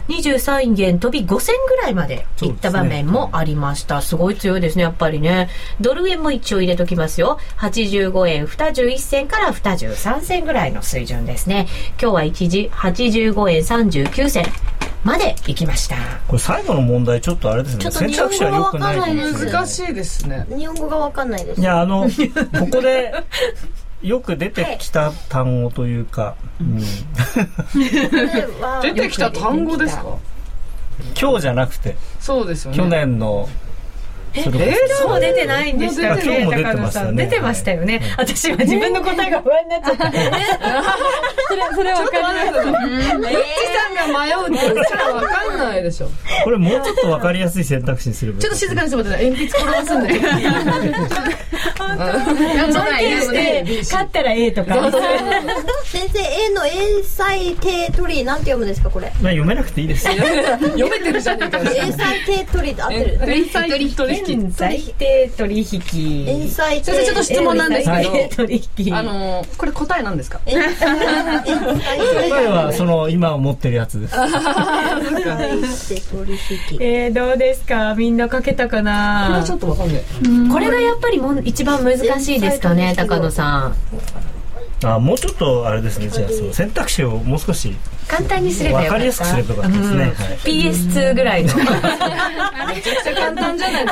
[0.08, 4.02] 123円飛び5銭ぐらいまでいった場面もありました。
[4.02, 5.48] すごい強いですね、やっぱりね。
[5.80, 7.38] ドル円も一応入れときますよ。
[7.58, 11.66] 85円21銭から23銭ぐらいの水準ですね。
[12.00, 14.46] 今日は一時85円39銭
[15.04, 15.96] まで行きました。
[16.26, 21.64] これ最後の問題ちょっとあれですねちょっと選択肢は良くないかもしれない難しいですね日本語がわかんないですい。
[21.64, 22.08] やあの
[22.58, 23.14] ここで
[24.02, 26.78] よく出てきた単語というか、うん、
[28.82, 30.16] 出てきた単語ですか？
[31.20, 32.76] 今日じゃなくてそうですよね。
[32.78, 33.48] 去年の
[34.42, 36.82] それこそえ今日出てないんでしたっけあ今日も出て高野さん。
[36.82, 37.24] ましたね。
[37.24, 38.00] 出てましたよね。
[38.16, 40.12] 私は自分の答えが不安になっちゃった。
[41.48, 42.74] それそれわかりますミッ
[43.30, 43.36] チ
[43.94, 46.08] さんが迷うってうちらわかんないでしょ。
[46.44, 48.42] これもうちょっと分かりやすい選択肢にすればいい。
[48.42, 50.18] ちょっと静かにしてもらって鉛筆転がすんで。
[50.18, 50.36] じゃ
[52.84, 54.74] んけんして、 勝ったら A とか。
[55.84, 59.06] 先生、A の英才低取り、なんて読むんですか、これ。
[59.20, 60.14] まあ読めなくていいですよ。
[60.76, 61.64] 読めてるじゃねえかよ。
[61.74, 63.94] 英才低取りって合ってる連載取引
[64.26, 66.26] 現在定取引。
[66.28, 68.94] 英才低先生ちょっと質問なんですけど取引。
[68.94, 74.14] あのーこれ答えなんですか答えはその今思ってるやつです
[76.10, 76.38] 取引。
[76.80, 80.02] えー、どうですかみんな書けたかこれなちょっとわかんない
[80.52, 83.76] これがやっぱりもん一番難しいですかね、高野さん。
[84.84, 87.74] あもうちょっとあれですねじゃあそう選択肢をもう少し
[88.08, 89.02] 簡単にすればよかった。
[89.02, 90.14] りやすくすればよかったですね、はい。
[90.38, 91.54] PS2 ぐらいの。
[91.56, 93.86] めちゃくちゃ簡単じゃない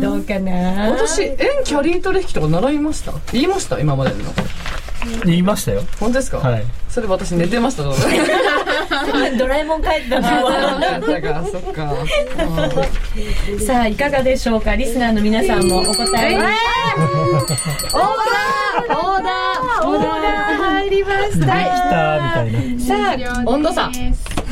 [0.00, 0.90] どうかな。
[0.90, 3.12] 私円キャリー取引とか習いました？
[3.32, 3.78] 言いました？
[3.78, 4.32] 今までの
[5.24, 5.82] 言いましたよ。
[5.98, 6.38] 本当ですか？
[6.38, 6.64] はい。
[6.88, 7.82] それ私寝てました。
[7.82, 8.00] どうぞ
[9.38, 10.50] ドラえもん帰ったの
[11.00, 11.92] だからそっか。
[13.66, 14.76] さあいかがでしょうか？
[14.76, 16.54] リスナーの皆さんもお答え、オーダー。
[17.94, 19.88] オーダー。
[19.88, 20.22] オーダー。
[20.56, 21.36] 入りました。
[21.38, 22.80] できたみたいな。
[22.80, 23.90] さあ温度差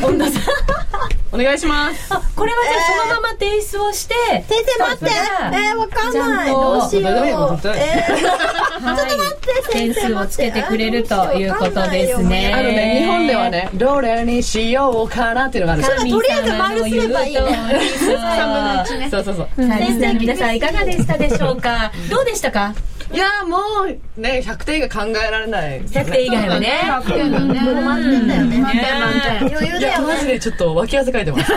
[0.03, 0.40] 温度差
[1.32, 2.12] お願いします。
[2.12, 4.14] あこれはじゃあそのまま提出をして
[4.48, 5.14] 先生待って。
[5.53, 6.51] えー、わかんない。
[6.51, 7.12] どうしよう。
[7.12, 8.38] えー、 ちょっ
[8.80, 9.70] と待って。
[9.70, 12.53] 点数をつけてくれるということですね。
[12.53, 15.82] あのね日本ではねどれにしようかなっていうのがある。
[15.82, 17.40] んですよとりあえず丸すればいいね。
[19.11, 19.48] そうそうそう。
[19.57, 21.92] 先生皆さんいかがでしたでしょうか？
[22.11, 22.74] どうでしたか？
[23.12, 23.58] いやも
[24.16, 25.82] うね100点以外考えられない。
[25.82, 26.80] 100点以外はね。
[26.84, 28.61] 100点だね満点だよね。
[28.61, 31.52] 満点満点余裕だよマジでちょっと脇汗かいてます。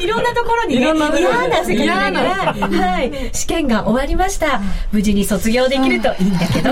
[0.00, 1.10] いろんなところにね嫌な
[1.64, 3.30] 世界ながらはい。
[3.32, 4.60] 試験が終わりました。
[4.92, 6.70] 無事に卒業できるといいんだけど。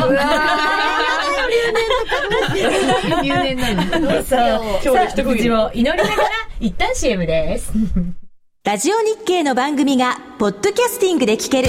[3.22, 4.22] 留年なのそう。
[4.24, 6.07] さあ無事を祈りながら
[6.61, 7.72] 一旦 CM です。
[8.64, 11.68] ラジオ日経の番組がポッドキャスティングで聞ける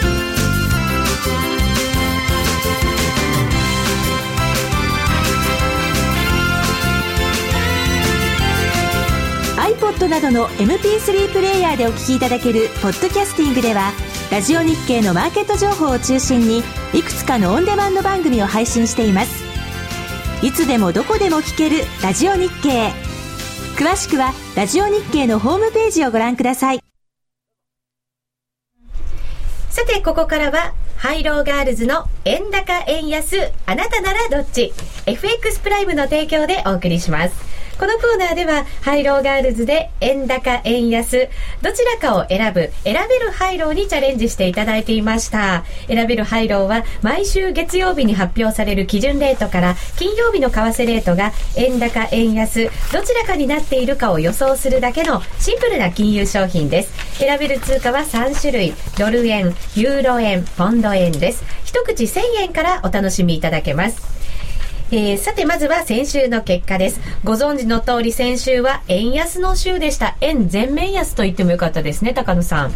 [10.01, 13.91] iPod などの MP3 プレイヤーでお聞きいただけるポッドキャスティングでは
[14.31, 19.43] ラジオ日経のマーケット情報を中心にいくつかのオンデマンド番組を配信しています。
[20.41, 22.91] いつでもどこでも聞けるラジオ日経。
[23.77, 26.79] 詳しくはラジオ日経のホームページをご覧ください。
[29.69, 34.73] さてここからは HIGH・LOW ガールズの円高円安あなたならどっち
[35.05, 37.60] ？FX プライムの提供でお送りします。
[37.81, 41.29] このコーナーでは、 HIGH・LOW ガールズで円高、円安、
[41.63, 45.63] どちらかを選ぶ、選べる HIGH・LOW にチャレンジしていただいていました。
[45.87, 57.17] 選べる HIGH・LOW は、毎週月曜日に発表される基準レートから、金曜日の為替レートが、円高、円安、どちらかになっているかを予想するだけのシンプルな金融商品です。
[57.17, 61.43] 選べる通貨は3種類、ドル円、ユーロ円、ポンド円です。
[61.65, 64.20] 一口1000円からお楽しみいただけます。
[64.93, 66.99] えー、さてまずは先週の結果です。
[67.23, 70.17] ご存知の通り先週は円安の週でした。
[70.19, 72.73] 円全面安と言ってもよかったですね、高野さん。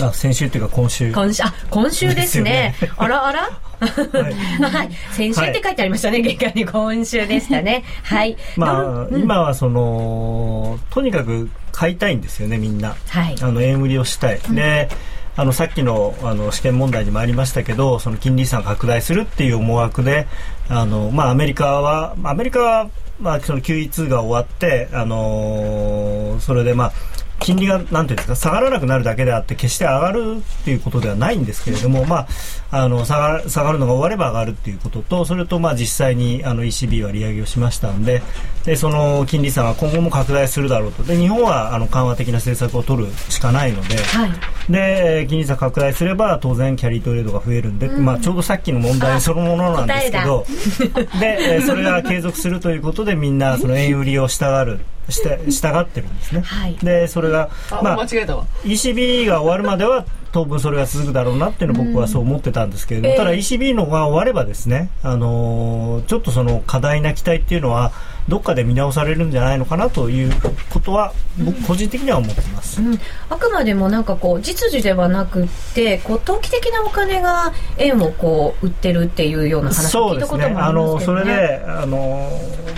[0.00, 1.12] あ先週っていうか今週。
[1.12, 2.76] 今週あ今週ですね。
[2.96, 3.60] あらあら？
[3.82, 6.64] はい、はい、先週って書いてありましたね、玄関に。
[6.64, 7.82] 今週でしたね。
[8.04, 8.36] はい。
[8.56, 9.10] まあ、う？
[9.10, 14.88] ん、今はそのとにかく買いたいんですよねみんな、はい、あの円売りをしたい、で、
[15.36, 20.26] あのさっきのあの試験問題にもありましたけどその金利差が拡大するっていう思惑で
[20.68, 22.90] あの、まあ、アメリカはアメリカは、
[23.20, 26.92] まあ、その QE2 が終わって、あのー、それで、まあ、
[27.38, 32.28] 金利がなんていうんですか下がらなくなるだけであって決して上がるっていうことではないんですけれども、まあ、
[32.70, 38.22] あの下が下がるのが終われば上がるっていうこととそれとまあ実際にあの ECB は利上げをしましたので
[38.64, 41.04] でその金利差が今後も拡大するだろうと。
[41.04, 44.32] で日本はあの緩和的な政策を取るしかないので,、はい、
[44.72, 50.44] で金利差拡大すれば当然キャリートレードが増えるんで、うん、まあ、ちょうどさっきの問題そのものなんですけど
[51.20, 54.80] でそれが継続するということでみんなその円売りをしたがる。
[55.08, 58.44] して従ってるんですね、はい、でそれがまあ、間違えたわ。
[58.64, 60.04] ECB が終わるまでは
[60.36, 67.92] 当分それが続くだろうなっていうの僕はそう思ってたんですけれども、うん、ただ ECB のが終わればですね、あのー、ちょっとその過大な期待っていうのは
[68.28, 70.32] どっかで見直されるんじゃないのかなという
[70.68, 72.98] ことは僕個人的には思ってます、うん、
[73.30, 82.30] あくまでもなんかこう実需ではなくてこう投機的なお金が円をこう売ってるっていうような話を聞いたこともありますけど、ね、それであの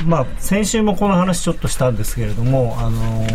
[0.06, 3.26] まあ先週もこの話ちょっとしたんですけれどもあの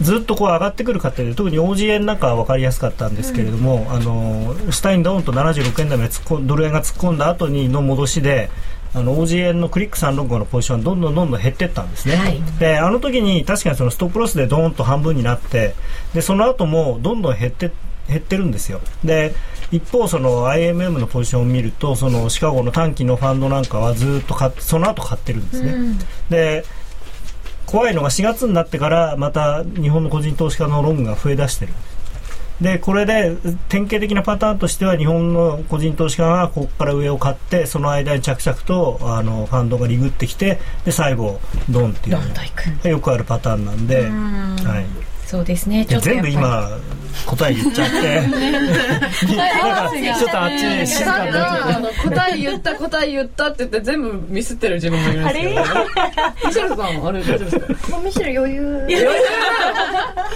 [0.00, 8.50] ずっとこう上がってくる過程で特に OG 円なんかは分かりやすかったんですけれども、うん、あの下にドーンと76円台まで突っ込ドル円が突っ込んだ後にの戻しで
[8.94, 15.74] あの OG 円のクリック365のポジションどんどんどんどん減っていったんですね、はい、であの時に確かにそのストップロスでドーンと半分になって
[16.14, 17.72] でその後もどんどん減って
[18.08, 18.80] 減ってるんですよ。
[19.02, 19.34] で
[19.72, 26.64] 一方その IMM のポジションを見るとそのシカゴの短期のファンドなんかはずっと買その後買ってるんですね、うん、で
[27.66, 31.72] 怖いのが4月になってからまた日本の個人投資家のロングが増えだしてる。
[32.60, 33.36] でこれで
[33.68, 42.16] 典型的なパターンとしては日本の個人投資家がここから上を買ってその間に着々とあのファンドがリグってきてで最後ドンっていう。
[42.88, 44.02] よくあるパターンなんで。
[44.02, 45.84] はいそうですね。
[45.88, 46.68] 全部今
[47.26, 47.94] 答え言っちゃって。
[50.18, 57.58] ちょっとあっちに静かになっ答え言った答え言ったって言って全部ミスってる自分もいるんですけど、ミシェルさんあれ大丈夫です
[57.92, 57.98] か？
[58.04, 58.76] ミシェル余裕。
[58.80, 59.04] 余 裕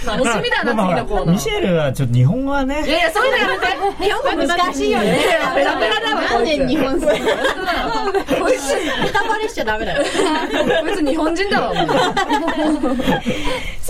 [0.05, 1.35] 楽しみだな次のコーナー。
[1.35, 2.83] ミシェルはちょっと日本語はね。
[2.87, 4.05] いやいやそういうのやめて。
[4.05, 5.17] 日本語難しいよね。
[5.55, 6.15] ペラペラだ。
[6.15, 8.73] わなんで日本語こいつ
[9.03, 11.73] ネタバレしちゃダメだよこいつ日本人だわ。
[11.75, 11.83] さ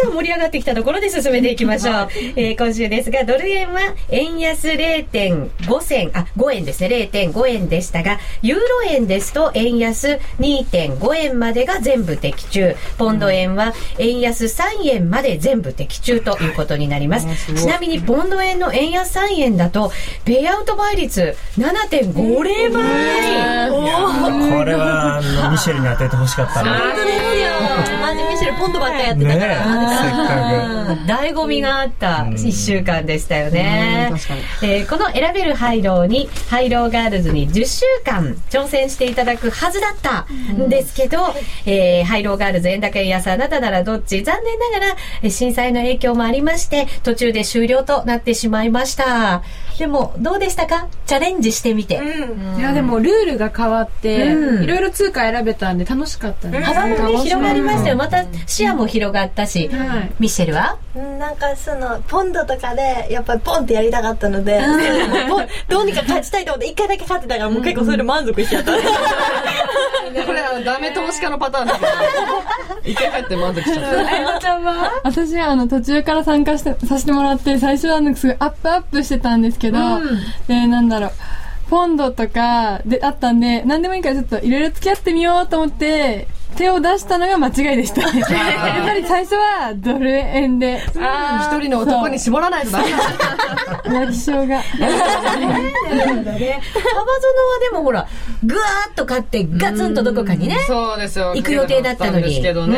[0.07, 3.79] あ盛り上がってきたところで進めていきましょう、 えー、今週ですがドル円は
[4.09, 6.87] 円安0.5銭あ5円ですね。
[6.87, 12.75] 0.5円でしたがユーロ円ですと円安2.5円までが全部的中。
[12.97, 17.27] ポンド円は円安3円まで全部的中ということになります。
[17.55, 19.91] ちなみにポンド円の円安3円だと
[20.25, 23.69] ペイアウト倍率7.50倍。
[23.69, 26.71] これはあのミシェルに当ててほしかったな。
[28.01, 34.11] マジ ミシェルポンドばっかやってたから、ね、醍醐味があった1週間でしたよね、
[34.63, 40.69] えー、この選べる HIGH・LOW に HIGH・LOW ガールズに10週間挑戦していただくはずだったん。
[40.69, 41.17] ですけど、
[41.65, 44.23] えー、 HIGH・LOW ガールズ円高円安あなたならどっち？
[44.23, 49.43] 残念ながら震災の影響もありまして途中で終了となってしまいました。
[49.77, 50.87] でもどうでしたか？
[51.05, 54.25] チャレンジしてみて、うん、いやでもルールが変わって、
[54.63, 57.95] いろいろ通貨選べたんで楽しかったです、幅もね広がりましたよ。
[57.95, 60.68] また視野も広がったし、はい、ミシェルは？
[60.95, 64.61] なんかそのポンドとかでやっぱりポンってやりたかったので、
[65.67, 68.77] どうにか勝ちたいと思って一回だけ勝ってたからもう結構それで満足しちゃった、こ
[70.33, 71.73] れはダメ投資家のパターンだ。
[71.75, 71.87] けど
[72.83, 74.49] 一回帰って満足しちゃった。
[75.03, 75.51] 私は？
[75.51, 81.11] あの途中から参加してさせてもらって最初はなんかすごいアップアップしてたんですけど、うん、でなんだろう
[81.69, 88.01] ポンドとかであったんで何でもいいからちょっといろいろ付き合ってみようと思って手を出したのが間違いでした。
[88.09, 88.11] やっ
[88.87, 90.81] ぱり最初はドル円で。
[90.87, 93.99] 一人の男に絞らないとダメだ。
[93.99, 94.47] 泣き症が。
[94.47, 96.61] なんだね。
[96.73, 98.07] 幅園はでもほら、
[98.43, 100.57] ぐわーっと買ってガツンとどこかにね。
[100.67, 101.33] そうですよ。
[101.35, 102.23] 行く予定だったのに。
[102.23, 102.77] ですけどね。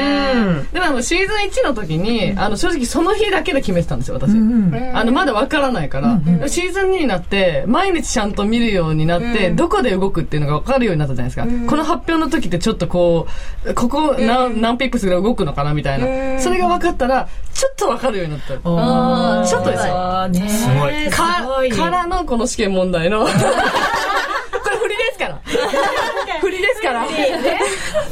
[0.73, 4.31] でもシーズン1の時に、あの正直その日だけで決めてたんですよ、私。
[4.31, 6.19] あのまだわからないから。
[6.47, 11.69] シーズン2になって、毎日ちゃんと見るようになって、どこで動くっていうのがわかるようになったじゃないですか。
[11.69, 13.27] この発表の時ってちょっとこ
[13.60, 16.39] う、ここ何,、何ピップスが動くのかなみたいな。
[16.39, 18.47] それが分かったら、ちょっと分かるようになった。
[18.47, 20.27] ちょっとですよ。
[20.29, 21.69] ね、すごい。
[21.69, 23.25] か、からのこの試験問題の。
[23.29, 25.41] これ振りですから。
[26.41, 27.05] 振りですから。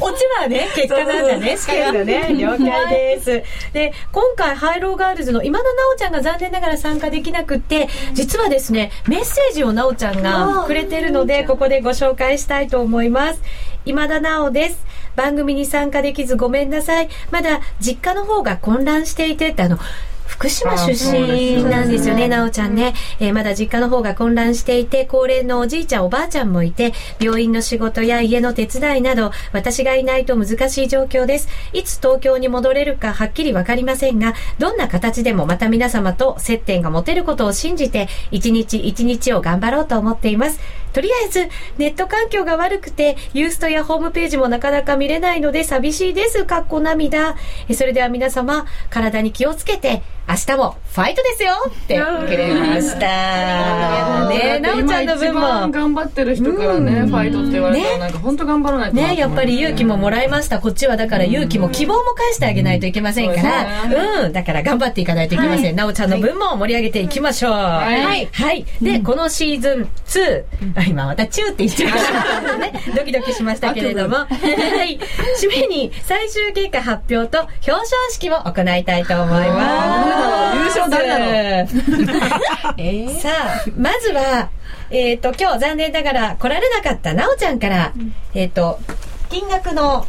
[0.00, 2.34] オチはね、結果なんだね、試験だね。
[2.36, 3.42] 了解です。
[3.72, 13.42] で、今回、ハイローガールズの今田奈緒ちゃんが残念ながら参加できなくって、実はですね、メッセージを奈緒ちゃんがくれてるので、ここでご紹介したいと思います。
[13.84, 14.84] 今田奈緒です。
[15.20, 17.10] 番組に参加できずごめんなさい。
[17.30, 19.78] まだ実家の方が混乱していてって、あの、
[20.26, 22.94] 福島出身なんですよね、なおちゃんね。
[23.18, 31.48] えー、まだ実家の方が混乱していて、高齢のおじいちゃん、おばあちゃんもいて、病院の仕事や家の手伝いなど、私がいないと難しい状況です。
[31.74, 40.58] いつ東京に戻れるかはっきりわかりませんが、どんな形でもまた皆様と接点が持てることを信じて、一日一日を頑張ろうと思っています。
[40.92, 46.44] とりあえず、ネット環境が悪くて、ユーストやホームページもなかなか見れないので寂しいです。
[46.44, 47.36] かっこ涙。
[47.74, 54.28] それでは皆様、体に気をつけて、明日もファイトですよってくれました。
[54.28, 55.70] ねなおちゃんの分も。
[55.70, 60.60] 頑張ってる人からね、ファイトって言われたら、なんか本当頑張らないとね、やっぱり勇気ももらいました。
[60.60, 65.74] こっちはだから勇気も希望も返してあげないといけませんから、うん、だから頑張っていかないといけません。
[65.74, 67.52] なおちゃんの分も盛り上げていきましょう。
[67.52, 68.26] はい。
[68.26, 68.64] はい。
[68.80, 72.72] で、このシーズン2、今またチューって言っちゃいましたね。
[72.96, 74.26] ドキドキしましたけれども、は
[74.84, 75.00] い。
[75.40, 80.19] 締めに最終結果発表と表彰式を行いたいと思います。
[80.54, 81.24] 優勝誰なの
[82.76, 84.50] えー、 さあ、まずは、
[84.90, 88.80] えっ、ー、と、今日残念ながら来られなかったなおちゃんから、うん、えっ、と、
[89.28, 90.06] 金額の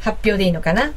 [0.00, 0.92] 発表でいいのかな？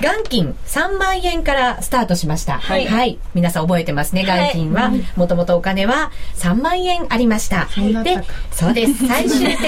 [0.00, 2.58] 元金3万円からスタートしました。
[2.58, 2.86] はい。
[2.86, 4.24] はい、皆さん覚えてますね。
[4.24, 7.68] 元金は、もともとお金は3万円ありました。
[8.02, 9.06] で、そうです。
[9.06, 9.66] 最終的に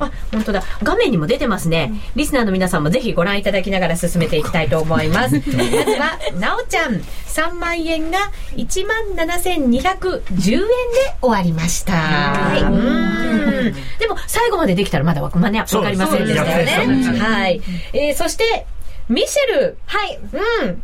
[0.00, 0.62] あ、本当だ。
[0.82, 1.92] 画面にも出てますね。
[2.16, 5.36] リスナーの皆さんもぜひご覧いただきながら進めていきたいと思います。
[5.36, 5.56] まず
[5.98, 6.94] は、なおちゃん、
[7.26, 8.18] 3万円が
[8.56, 10.66] 1万7210円で
[11.20, 11.92] 終わりました。
[11.92, 12.62] はい。
[12.62, 13.40] うん
[13.98, 17.18] でも、最後までできたらまだわ、まね、わかりませんでしたよね。
[17.18, 17.60] はい。
[17.92, 18.66] えー、そして、
[19.08, 19.78] ミシェル。
[19.86, 20.18] はい。
[20.62, 20.82] うん。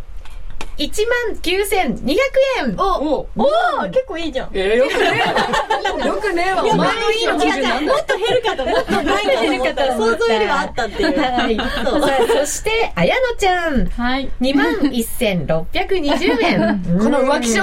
[0.78, 2.16] 1万9200
[2.58, 4.50] 円おおお結構いいじゃん。
[4.52, 6.06] えー、よくね。
[6.06, 6.64] よ くねねえわ。
[6.64, 11.18] お前のいいの基準なんもっと減るかと、もっとないか減るかと、想像よりはあったっていう。
[11.18, 11.58] はい。
[12.28, 13.86] そして、あやのちゃん。
[13.86, 14.30] はい。
[14.40, 16.82] 2万1620円。
[16.98, 17.60] この浮気症。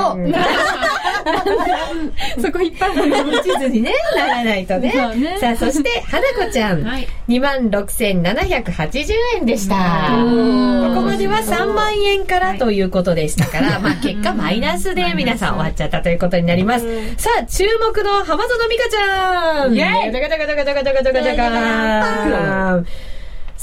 [2.41, 2.88] そこ引っ張
[3.34, 3.43] る。
[3.43, 4.91] 地図にね、ならないとね。
[4.91, 6.84] そうねさあ、そして、花子ちゃん。
[6.84, 9.76] はい2万6780円でした。
[9.76, 17.16] ここまでは3万円からということでしたから、まあ結果マイナスで皆さん終わっちゃったということになります。
[17.16, 21.41] さあ、注目の浜園美香ちゃんイェイダカダカダカダカダカダカダカ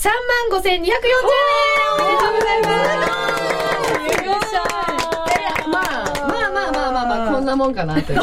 [0.00, 4.58] 3万5240円おめでとうございますよっしゃ
[5.68, 5.82] まあ、
[6.26, 8.20] まあまあまあまあまあ、こんなもんかなという。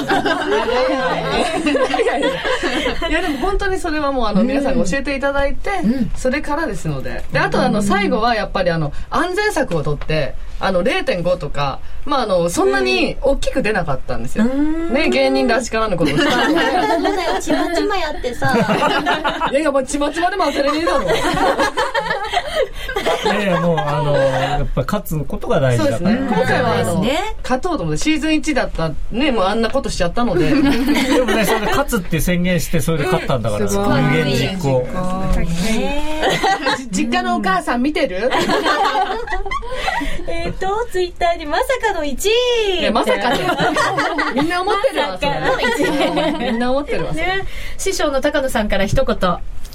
[3.09, 5.69] いやでも本当にそれはもうあの皆さんが教えていただいて、
[6.15, 7.23] それからですので。
[7.31, 14.45] で、あとあの最後はやっぱりあの安全策を取って、あの0.5とか、まああの、そんなに大きく出なかったんですよ。
[14.45, 18.53] ね、芸人らしからぬことをしたちまちまやってさ。
[19.51, 21.01] いやいや、もうちまちまでも当たり前だろ。
[23.23, 27.35] いやいやもうあのやっぱ勝つことが大事だから、今回はあの、そうですね。
[27.43, 30.49] 勝とうと思ってシーズン1だったね、もうあんなことしちゃったので。
[30.49, 34.03] でもねそれで勝つって宣言してそれで勝ったんだから、すごい。
[34.15, 34.87] 有言実行
[36.91, 38.29] 実家のお母さん見てる？
[40.27, 42.29] えっと、ツイッターにまさかの1
[42.87, 43.39] 位まさかね。
[44.35, 47.13] みんな思ってるわ、それみんな思ってるわ。
[47.13, 47.45] ね、
[47.77, 49.17] 師匠の高野さんから一言、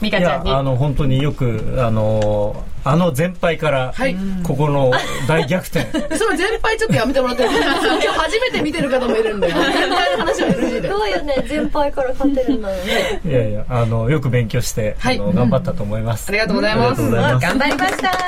[0.00, 0.50] 美香いちゃんに。
[0.50, 4.16] やあの本当によくあのあの全敗から、はい。
[4.42, 4.92] ここの
[5.28, 5.86] 大逆転。
[6.16, 10.88] その全敗ちょっとやめてもらっていい今日初めて見てる方もいるんで、 全敗の話は NG で。
[10.88, 13.20] どうよね、全敗から勝てるんだよね。
[13.24, 15.18] いやいやあのよく勉強して、はい。
[15.18, 17.02] あの頑張ったと思います、ありがとうございます。
[17.02, 17.46] ありがとうございます。
[17.46, 18.02] 頑張りました。
[18.02, 18.18] さ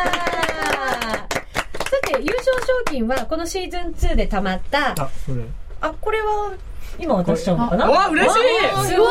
[2.05, 5.43] て、優勝賞金はこのシーズン2で貯まった、あそれ
[5.89, 6.53] あ、これは、
[6.99, 7.91] 今渡しちゃうのかな？
[7.91, 8.39] わ、嬉しい。
[8.87, 9.07] すごい。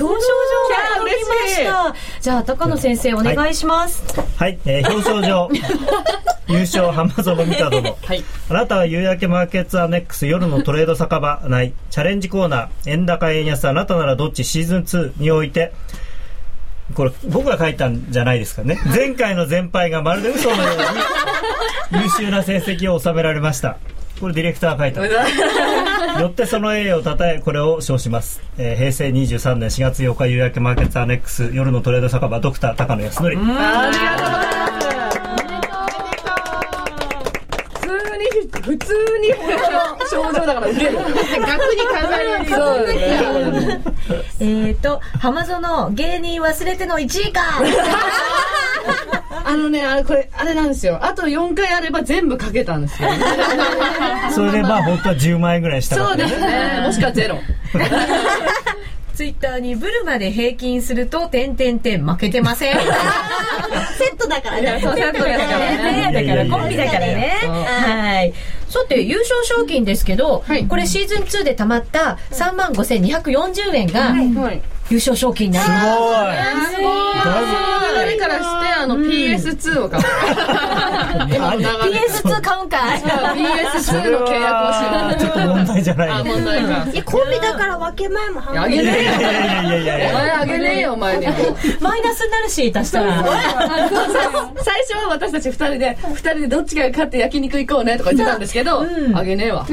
[0.00, 0.04] 状。
[0.04, 1.94] が届きました。
[2.20, 4.02] じゃあ、高野先生お願いします。
[4.36, 5.48] はい、えー表彰状。
[6.48, 8.24] 優勝浜園美香殿はい。
[8.50, 15.72] あなたは夕焼けマーケッツアネックス夜のトレード酒場内チャレンジコーナー円高円安あなたならどっちシーズン2において。
[16.94, 18.78] これ僕が書いたんじゃないですかね。
[18.94, 20.72] 前回の全敗がまるで嘘のよ
[21.92, 23.76] うに優秀な成績を収められました。
[24.20, 25.00] これディレクターが書いた
[26.22, 34.82] よってその栄誉をたたえこれを称します、えー平成23年4月8日夕焼けマーケッツアネックス夜のトレード酒場ドクター高野康則ありがとうございます。
[38.62, 39.34] 普通に、
[40.08, 40.92] 症状だから受ける。
[40.92, 41.16] 逆に考
[42.38, 42.92] えるそうで
[44.30, 44.68] すね。
[44.68, 47.42] えっと、浜園芸人忘れての1位か
[49.44, 50.98] あのね、あれ、これ、あれなんですよ。
[51.02, 53.08] あと4回あれば全部かけたんですよ。
[54.34, 56.80] それでまあ本当は10万円ぐらいしたかそうですね。
[56.84, 57.38] もしくはゼロ。
[59.14, 62.74] ツイッターにブルマで平均すると、点点点負けてません。
[63.98, 64.80] セットだからね。
[64.82, 67.32] そうセットですからねねだからコンビだからね。
[67.42, 68.32] はい。
[68.68, 74.62] さて、優勝賞金ですけど、はいこれシーズン2で貯まった3万5240円がはい。
[74.92, 75.66] 優勝賞金になる。
[75.66, 78.46] すごい流れからして、
[78.78, 80.02] あの、PS2 を買う。
[81.34, 81.70] 今の流れ。
[81.70, 85.18] PS2 買うんかい PS2 の契約をしよう。
[85.18, 86.86] ちょっと問題じゃない問題か。
[86.92, 88.62] いや、コンビだから分け前も半分。
[88.64, 88.92] あげねえよ。
[88.92, 91.26] いやいやいやいやいやいやお前あげねえよ、お前に。
[91.80, 93.24] マイナスになるし、足したら。
[93.24, 93.32] 最
[94.82, 98.84] 初は私たち二人で、二人でどっちが勝って焼肉行こうねとか言ってたんですけど、
[99.14, 99.64] あげねえわ。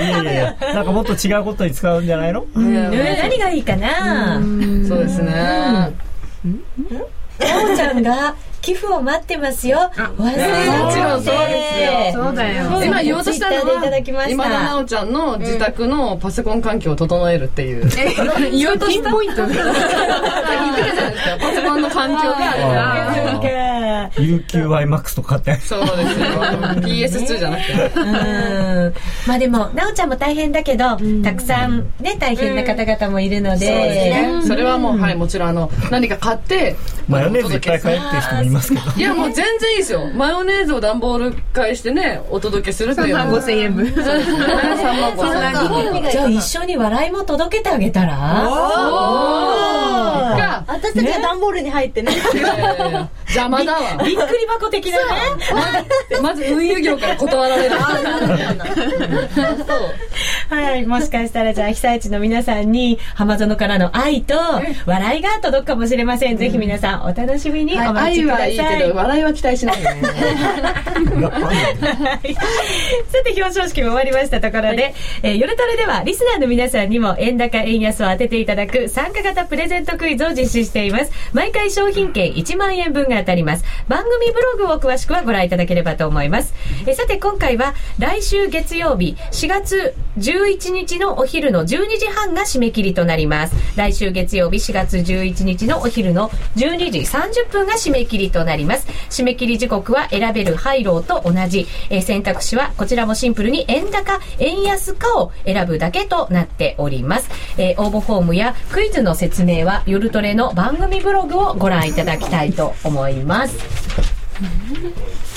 [0.00, 2.44] やいやいやなんかもっと違うことに使うんじゃないの？
[2.92, 3.18] ね。
[3.22, 4.40] 何がいいかな。
[4.86, 5.32] そうですね。
[5.32, 5.90] な
[7.38, 8.02] おちゃん。
[8.02, 9.90] が寄付を待ってますよ。
[10.16, 12.24] もちろんそうですよ。
[12.24, 17.88] そうだよ今言おうとしたのツイッターでいただきまは、した今田奈緒ちゃんの自宅のパソコン環境を整えるっていう。
[18.52, 19.10] 言おうとした？
[19.10, 21.36] ポイント言ってるじゃないですか。
[21.40, 24.10] パソコンの環境があるから。
[24.12, 26.26] UQIMAX とかってそうですよ。
[26.82, 27.72] PS2 じゃなくて。
[27.96, 28.94] うん
[29.26, 34.42] まあでも、なおちゃんも大変だけど、たくさんね、大変な方々もいるのそうですで、ね。
[34.46, 36.76] それはもう、はい、もちろんあの、何か買って、
[37.08, 38.90] マヨネーズいっぱい買えっていう人もいますけど。
[38.96, 40.06] いや、もう全然いいですよ。
[40.14, 43.16] マヨネーズを段ボール返してね、お届けするっていう。
[43.16, 43.86] 3の万5千円分。
[43.86, 48.12] 3万5千円じゃあ一緒に笑いも届けてあげたら？
[50.32, 52.12] が私たちが段ボールに入ってね。
[53.26, 53.80] 邪魔だわ。
[54.04, 55.04] びっくり箱的なね。
[56.22, 57.76] まず運輸業から断られる。
[60.48, 64.34] はいもしかしたらじゃあ被災地の皆さんに浜園からの愛と
[64.84, 66.36] 笑いが届くかもしれません。
[66.36, 67.72] ぜひ皆さんお楽しみに。
[67.80, 70.02] お待ちください、愛はいいけど笑いは期待しないよね。
[73.08, 81.12] さて表彰式も終わりましたところで、はい、えー、夜トレではリスナーの皆さんにも円高円安を当てていただく参加型プレゼントクイズを実施しています。
[81.32, 83.64] 毎回商品券1万円分が当たります。
[83.88, 86.54] 番組ブログを詳しくはご覧いただければと思います、
[86.86, 93.54] えー、さて今回は来週月曜日4月11日のお昼の12時半が締め切りとなります。
[93.76, 98.86] 来週月曜日4月11日のお昼の12時30分が締め切りとなります。
[99.10, 115.31] 締め切り時刻は選べるハイローと同じ、えー、選択肢はこちらもシンプルに円高円安かを選ぶだけとなっております、えー、応募フォームやクイズの説明は夜トレの番組ブログをご覧いただきたいと思います。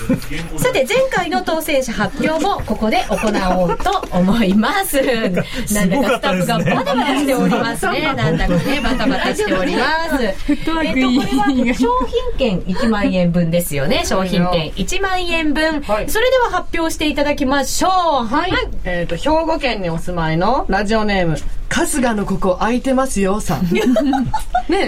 [0.56, 5.00] さて前回の当選者発表もここで行おうと思います。
[5.72, 8.12] なんだかスタッフがバタバタしておりますね。
[8.14, 10.24] なんだかねバタバタしております。
[10.48, 14.02] えっとこれは商品券1万円分ですよね。
[14.04, 18.26] 商品券1万円分、はい、それでは発表していただきましょう。
[18.26, 21.36] はい、はい、えっ、ー、と兵庫県にお住まいのラジオネーム
[21.72, 23.66] 春日のここ空いてますよさん。
[24.68, 24.86] ね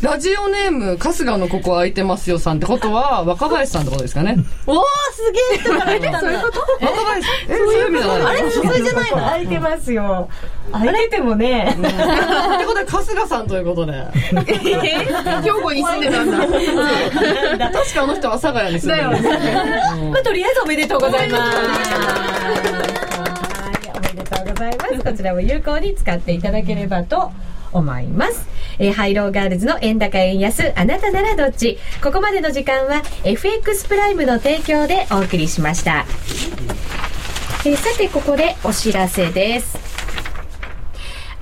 [0.00, 4.36] ラジオネーム春日のここ空いてますよさんってことは若林さんってことですかね。
[4.66, 6.60] おおすげえ人から来た そういうこと？
[6.86, 9.16] 若林えそういう意味じゃないあれそれじゃないの？
[9.18, 10.28] 空いてますよ。
[10.72, 11.68] 空いててもね。
[11.70, 13.92] ってことは春日さんということで。
[13.92, 17.70] 兵庫に住んでたんだ。
[17.70, 20.10] 確かあの人は佐賀に住んでるんですね。
[20.12, 23.01] まあとりあえずおめでとうございます。
[24.32, 24.98] とうございます。
[25.00, 27.30] こちらも有効に使っていただければと
[27.72, 28.46] 思います。
[28.78, 36.06] えー、 HIGH・LOW ガールズの円高円安、あなたならどっちここまでの時間は FX プライムの提供でお送りしました。
[37.64, 39.78] えー、さて、ここでお知らせです。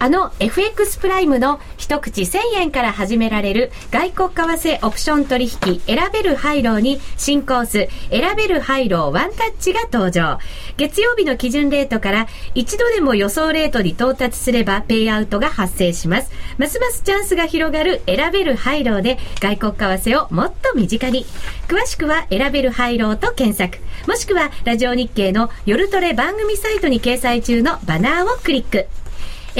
[0.03, 1.61] あの FX プライムの
[1.91, 10.38] 一口1000円から始められる外国為替オプション取引選べる HIGH・LOW に新コース選べる HIGH・LOW ワンタッチが登場。
[10.76, 16.30] 月曜日の基準レートから一度でも予想レートに到達すればペイアウトが発生します。
[16.59, 21.26] ますますチャンスが広がる選べる HIGH・LOW で外国為替をもっと身近に。
[21.66, 23.84] 詳しくは選べる HIGH・LOW と検索。
[24.07, 28.86] もしくはラジオ日経の夜トレ番組サイトに掲載中のバナーをクリック。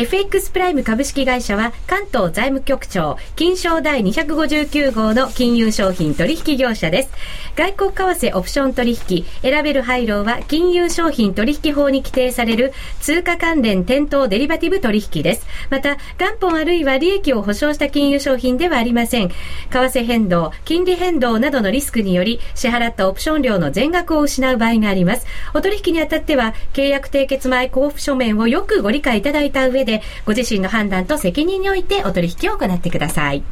[0.01, 7.11] FX プライム株式会社は関東財務局長金商第259号の金融商品取引業者です。
[7.55, 15.47] 外国為替オプション取引選べる HIGH・LOW は金融商品取引法に規定される通貨関連店頭デリバティブ取引です。
[15.69, 19.29] また元本あるいは利益を保証した金融商品ではありません。
[19.29, 19.35] 為
[19.71, 25.27] 替変動、金利変動などのリスクにより支払ったオプション料の全額を失う場合があります。
[25.53, 33.43] お取引にあたっては契約締結前交付書面をよくご理解いただいた上上で、ご自身の判断と責任においてお取引を行ってください。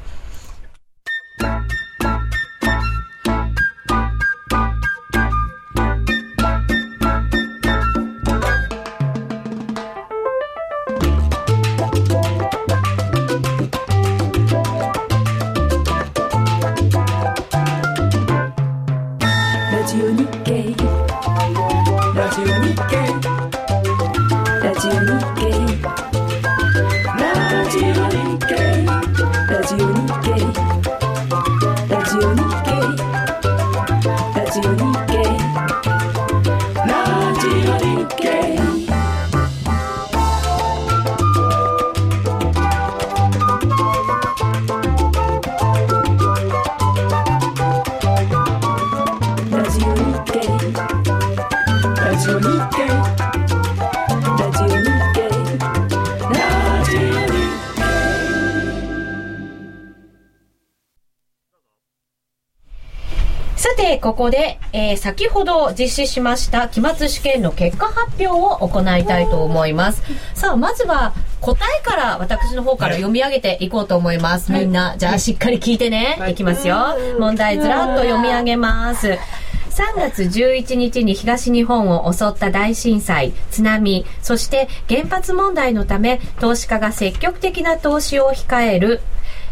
[64.19, 70.03] ここで、えー、先ほど実施しました期末試験の結果発表を行いたいと思います。
[70.35, 74.51] さあ、まずは答えから私の方から読み上げていこうと思います。
[74.51, 76.19] みんな、じゃあしっかり聞いてね。
[76.29, 76.97] いきますよ。
[77.21, 79.07] 問題ずらっと読み上げます。
[79.07, 89.01] 3月11日に東日本を襲った大震災、津波、そして原発問題のため投資家が積極的な投資を控える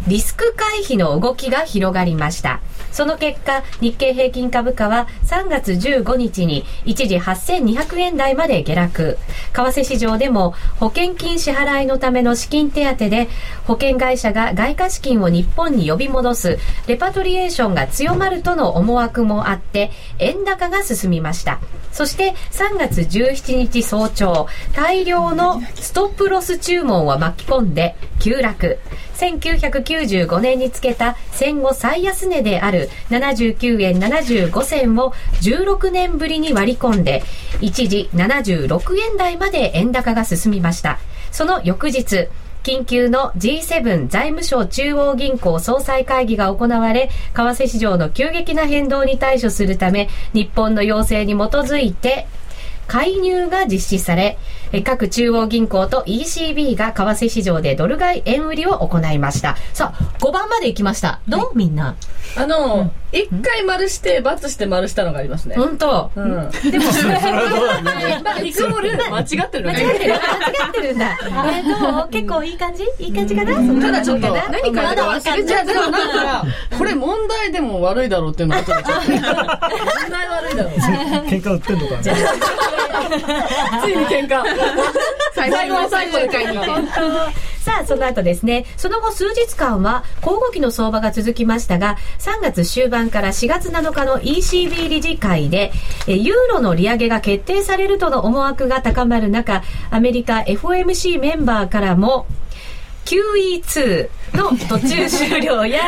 [0.09, 2.61] リスク回避の動きが広がりました。
[2.97, 9.19] その結果、日経平均株価は3月15日に一時8200円台まで下落。
[9.53, 13.29] 為替市場でも保険金支払いのための資金手当で
[13.67, 21.61] 保険会社が外貨資金を日本に呼び戻すレパトリエーションが強まるとの思惑もあって円高が進みました。
[21.93, 28.79] そして3月17日早朝、大量のストップロス注文を巻き込んで急落。
[29.17, 35.13] 1995年につけた戦後最安値である79円75銭を
[35.43, 37.23] 16年ぶりに割り込んで、
[37.61, 40.99] 一時76円台まで円高が進みました。
[41.33, 42.29] その翌日、
[42.63, 52.27] 緊急の G7 財務省中央銀行総裁会議が行われ、為替市場の急激な変動に対処するため、日本の要請に基づいて、
[52.89, 54.37] 介入が実施され、
[54.85, 59.57] 各中央銀行と ECB が為替市場でドル買い円売りを行いました。
[59.73, 61.21] さあ、5番まで行きました。
[61.29, 61.97] どう、はい、みんな。
[62.39, 65.55] あの、一、うん、回丸して、×して丸したのがありますね。
[65.57, 66.11] 本当。
[66.15, 66.51] うん。
[66.71, 70.15] でも、それはいつもルール間違ってる間違ってる。
[70.15, 70.21] 間違
[70.69, 71.19] ってるんだ。
[71.55, 72.85] えどう結構いい感じ？
[72.99, 73.81] いい感じかな？
[73.81, 75.67] ただちょっと、何か忘れちゃう。
[75.67, 76.45] でもなんか、
[76.77, 78.91] これ問題でも悪いだろうっていうのがちょっと。
[79.01, 79.21] 問
[80.11, 80.73] 題悪いだろう。
[81.27, 82.03] 喧嘩売ってんのかな？
[83.83, 84.43] ついに喧嘩。
[85.35, 86.55] 最後の最後で買いに。
[87.67, 95.73] さあ、その後ですね、その後数日間は交互期の相場が続きましたが、3月終盤から4月7日の ECB 理事会で、
[96.07, 102.27] ユーロの利上げが決定されるとの思惑が高まる中、アメリカ FOMC メンバーからも、
[103.07, 105.81] QE2 の途中終了や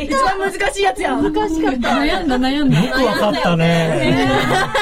[0.00, 1.88] 一番難しいやつや難しかった。
[1.90, 2.84] 悩んだ悩んだ。
[2.84, 4.28] よくわかったね。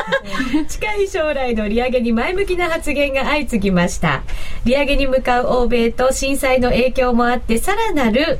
[0.68, 4.22] 近い将来の利上げに前向きな発言が相次ぎました。
[4.64, 8.38] 利上げに向かう欧米と震災の影響もあってさらなる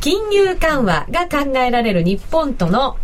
[0.00, 2.96] 金融緩和が考えられる日本との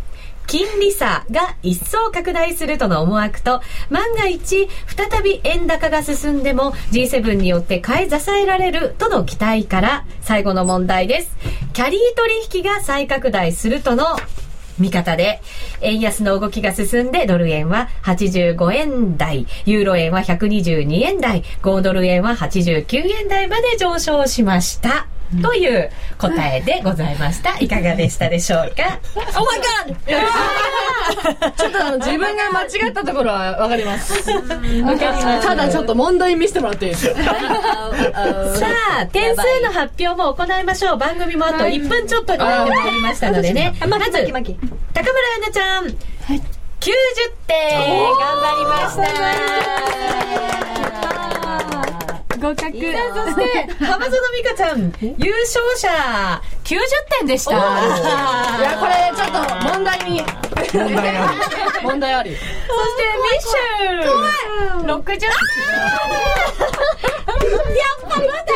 [0.47, 11.37] 金利差が一層拡大するとの思惑と、万が一、再び円高が進んでも G7 によって買い支えられるとの期待から、最後の問題です。
[11.73, 12.01] キャリー
[12.51, 14.17] 取引が再拡大するとの
[14.79, 15.41] 見方で、
[15.81, 22.87] 円安の動きが進んで、ドル円は85円台、ユーロ円は122円台、5ドル円は89
[23.21, 25.07] 円台まで上昇しました。
[25.43, 27.59] という答えでございました。
[27.59, 28.99] いかがでしたでしょうか
[29.39, 29.97] ?Oh my god!
[31.57, 34.13] ちょっと自分が間違ったところはわかります。
[34.31, 35.47] わかります。
[35.47, 37.23] ただちょっと問題見せてもらっていいですか？
[37.25, 38.67] さ
[39.01, 40.97] あ、点数の発表も行いましょう。
[40.99, 43.75] 番組もあと1分ちょっとになってまいりましたのでね。
[43.81, 45.85] まず、高村アナちゃん。
[45.85, 45.91] は
[46.35, 46.43] い、
[46.81, 46.93] 90
[47.47, 48.97] 点頑張りまし
[50.83, 50.86] た
[52.47, 52.71] 合格。
[52.71, 55.89] そして、 浜園美香ちゃん、優勝者、
[56.65, 56.79] 90
[57.19, 57.53] 点でした。
[57.53, 57.55] い
[58.63, 60.23] や、これ、ちょっと、問題に。
[60.73, 61.83] 問題あり。
[61.83, 62.31] 問題あり。
[62.31, 62.47] そし
[62.97, 64.03] て、ミッシュ
[64.85, 65.29] ル、60点。
[65.29, 65.35] や
[67.37, 68.55] っぱり来た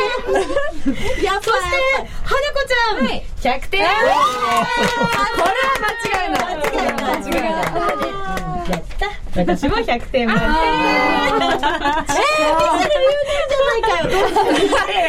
[1.23, 1.75] やっぱそして、
[2.23, 3.81] 花子ちゃん、はい、100点。
[3.81, 4.67] これは
[5.81, 6.55] 間違いない。
[6.57, 7.01] 間違いない。
[7.01, 7.51] 間違いない。
[8.69, 9.09] やった。
[9.35, 10.45] 私も100点満点。
[10.45, 14.13] えー、みんなで言うじゃないかよ。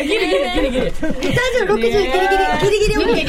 [0.03, 0.91] ギリギリギリギリ。
[0.91, 3.27] 大丈夫、60ギリギリ、ギリギリ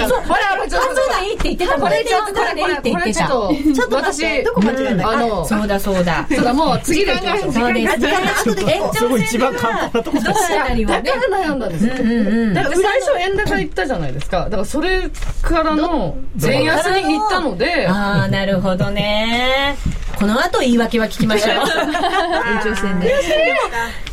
[1.14, 3.28] だ、いいって言ってたこれちょっと、これいいって言ってた。
[3.28, 3.50] ちょ
[3.86, 6.28] っと私、どこ間違えたあの、そうだそうだ。
[6.30, 8.06] そうだ、もう次でそうです。
[8.70, 11.94] 延長戦一番簡単なところだから悩んだんですよ。
[12.54, 14.46] だから最初円高行ったじゃないですか。
[14.46, 14.93] だからそれ
[15.42, 17.88] からの前安に行ったので。
[17.88, 19.76] ああ、なるほどね。
[20.18, 21.56] この後言い訳は聞きましょう。
[21.58, 21.64] 延
[22.64, 23.14] 長戦で。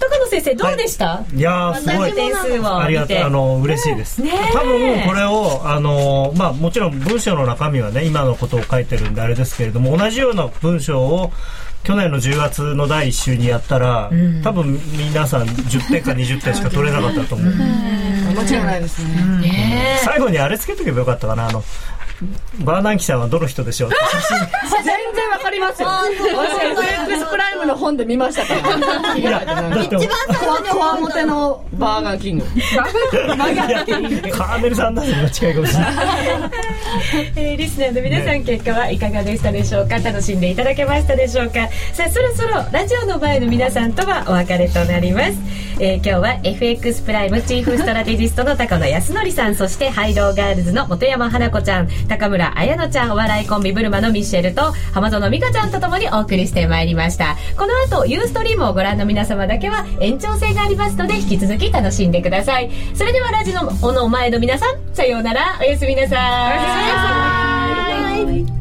[0.01, 1.23] 高野先生どうでした？
[1.35, 2.13] いやすごい。
[2.13, 3.19] 点数をありがとう。
[3.19, 4.23] あの、嬉しいです。
[4.53, 11.33] 多分これを、あの、まあもちろん文章の中身はね、今のことを書いてるんであれですけれども、同じような文章を
[11.85, 17.53] 去年の10月の第1週にやったら、うん、多分皆さん10点か20点しか取れなかったと思う。
[18.31, 20.01] 間違いないですね。
[20.05, 21.49] 最後にあれつけとけばよかったかな。
[21.49, 21.63] あの、
[22.65, 23.91] バーナンキさんはどの人でしょう？
[23.91, 25.89] 全然わかりますよ。
[25.89, 26.19] 私、
[26.67, 28.77] FX プライムの本で見ましたから。
[29.15, 32.45] 一番最初にコアモテのバーガーキング。
[32.45, 34.29] バーガーキング。
[34.31, 35.95] カーネルさんだと間違いかもしれない。
[37.37, 39.99] えー、リスナーの皆さん結果はいかがでしたでしょうか？
[39.99, 41.69] 楽しんでいただけましたでしょうか？
[41.95, 45.39] さあ、そろそろラジオの前の皆さんとはお別れとなります。
[45.83, 57.37] えー、今日は FX プライムチーフストラテジストの高野康則さん、そして HIGH・LOW ガールズの本山花子ちゃん、高村彩乃ちゃんお笑いコンビブルマのミッシェルと浜園美香ちゃんとともにお送りしてまいりました。
[57.57, 62.69] この後 Ustream をご覧の皆様だけは延長戦がありますので引き続き楽しんでください。
[62.95, 65.57] それではラジオの前の皆さんさようなら。
[65.61, 66.17] おやすみなさ
[68.27, 68.60] い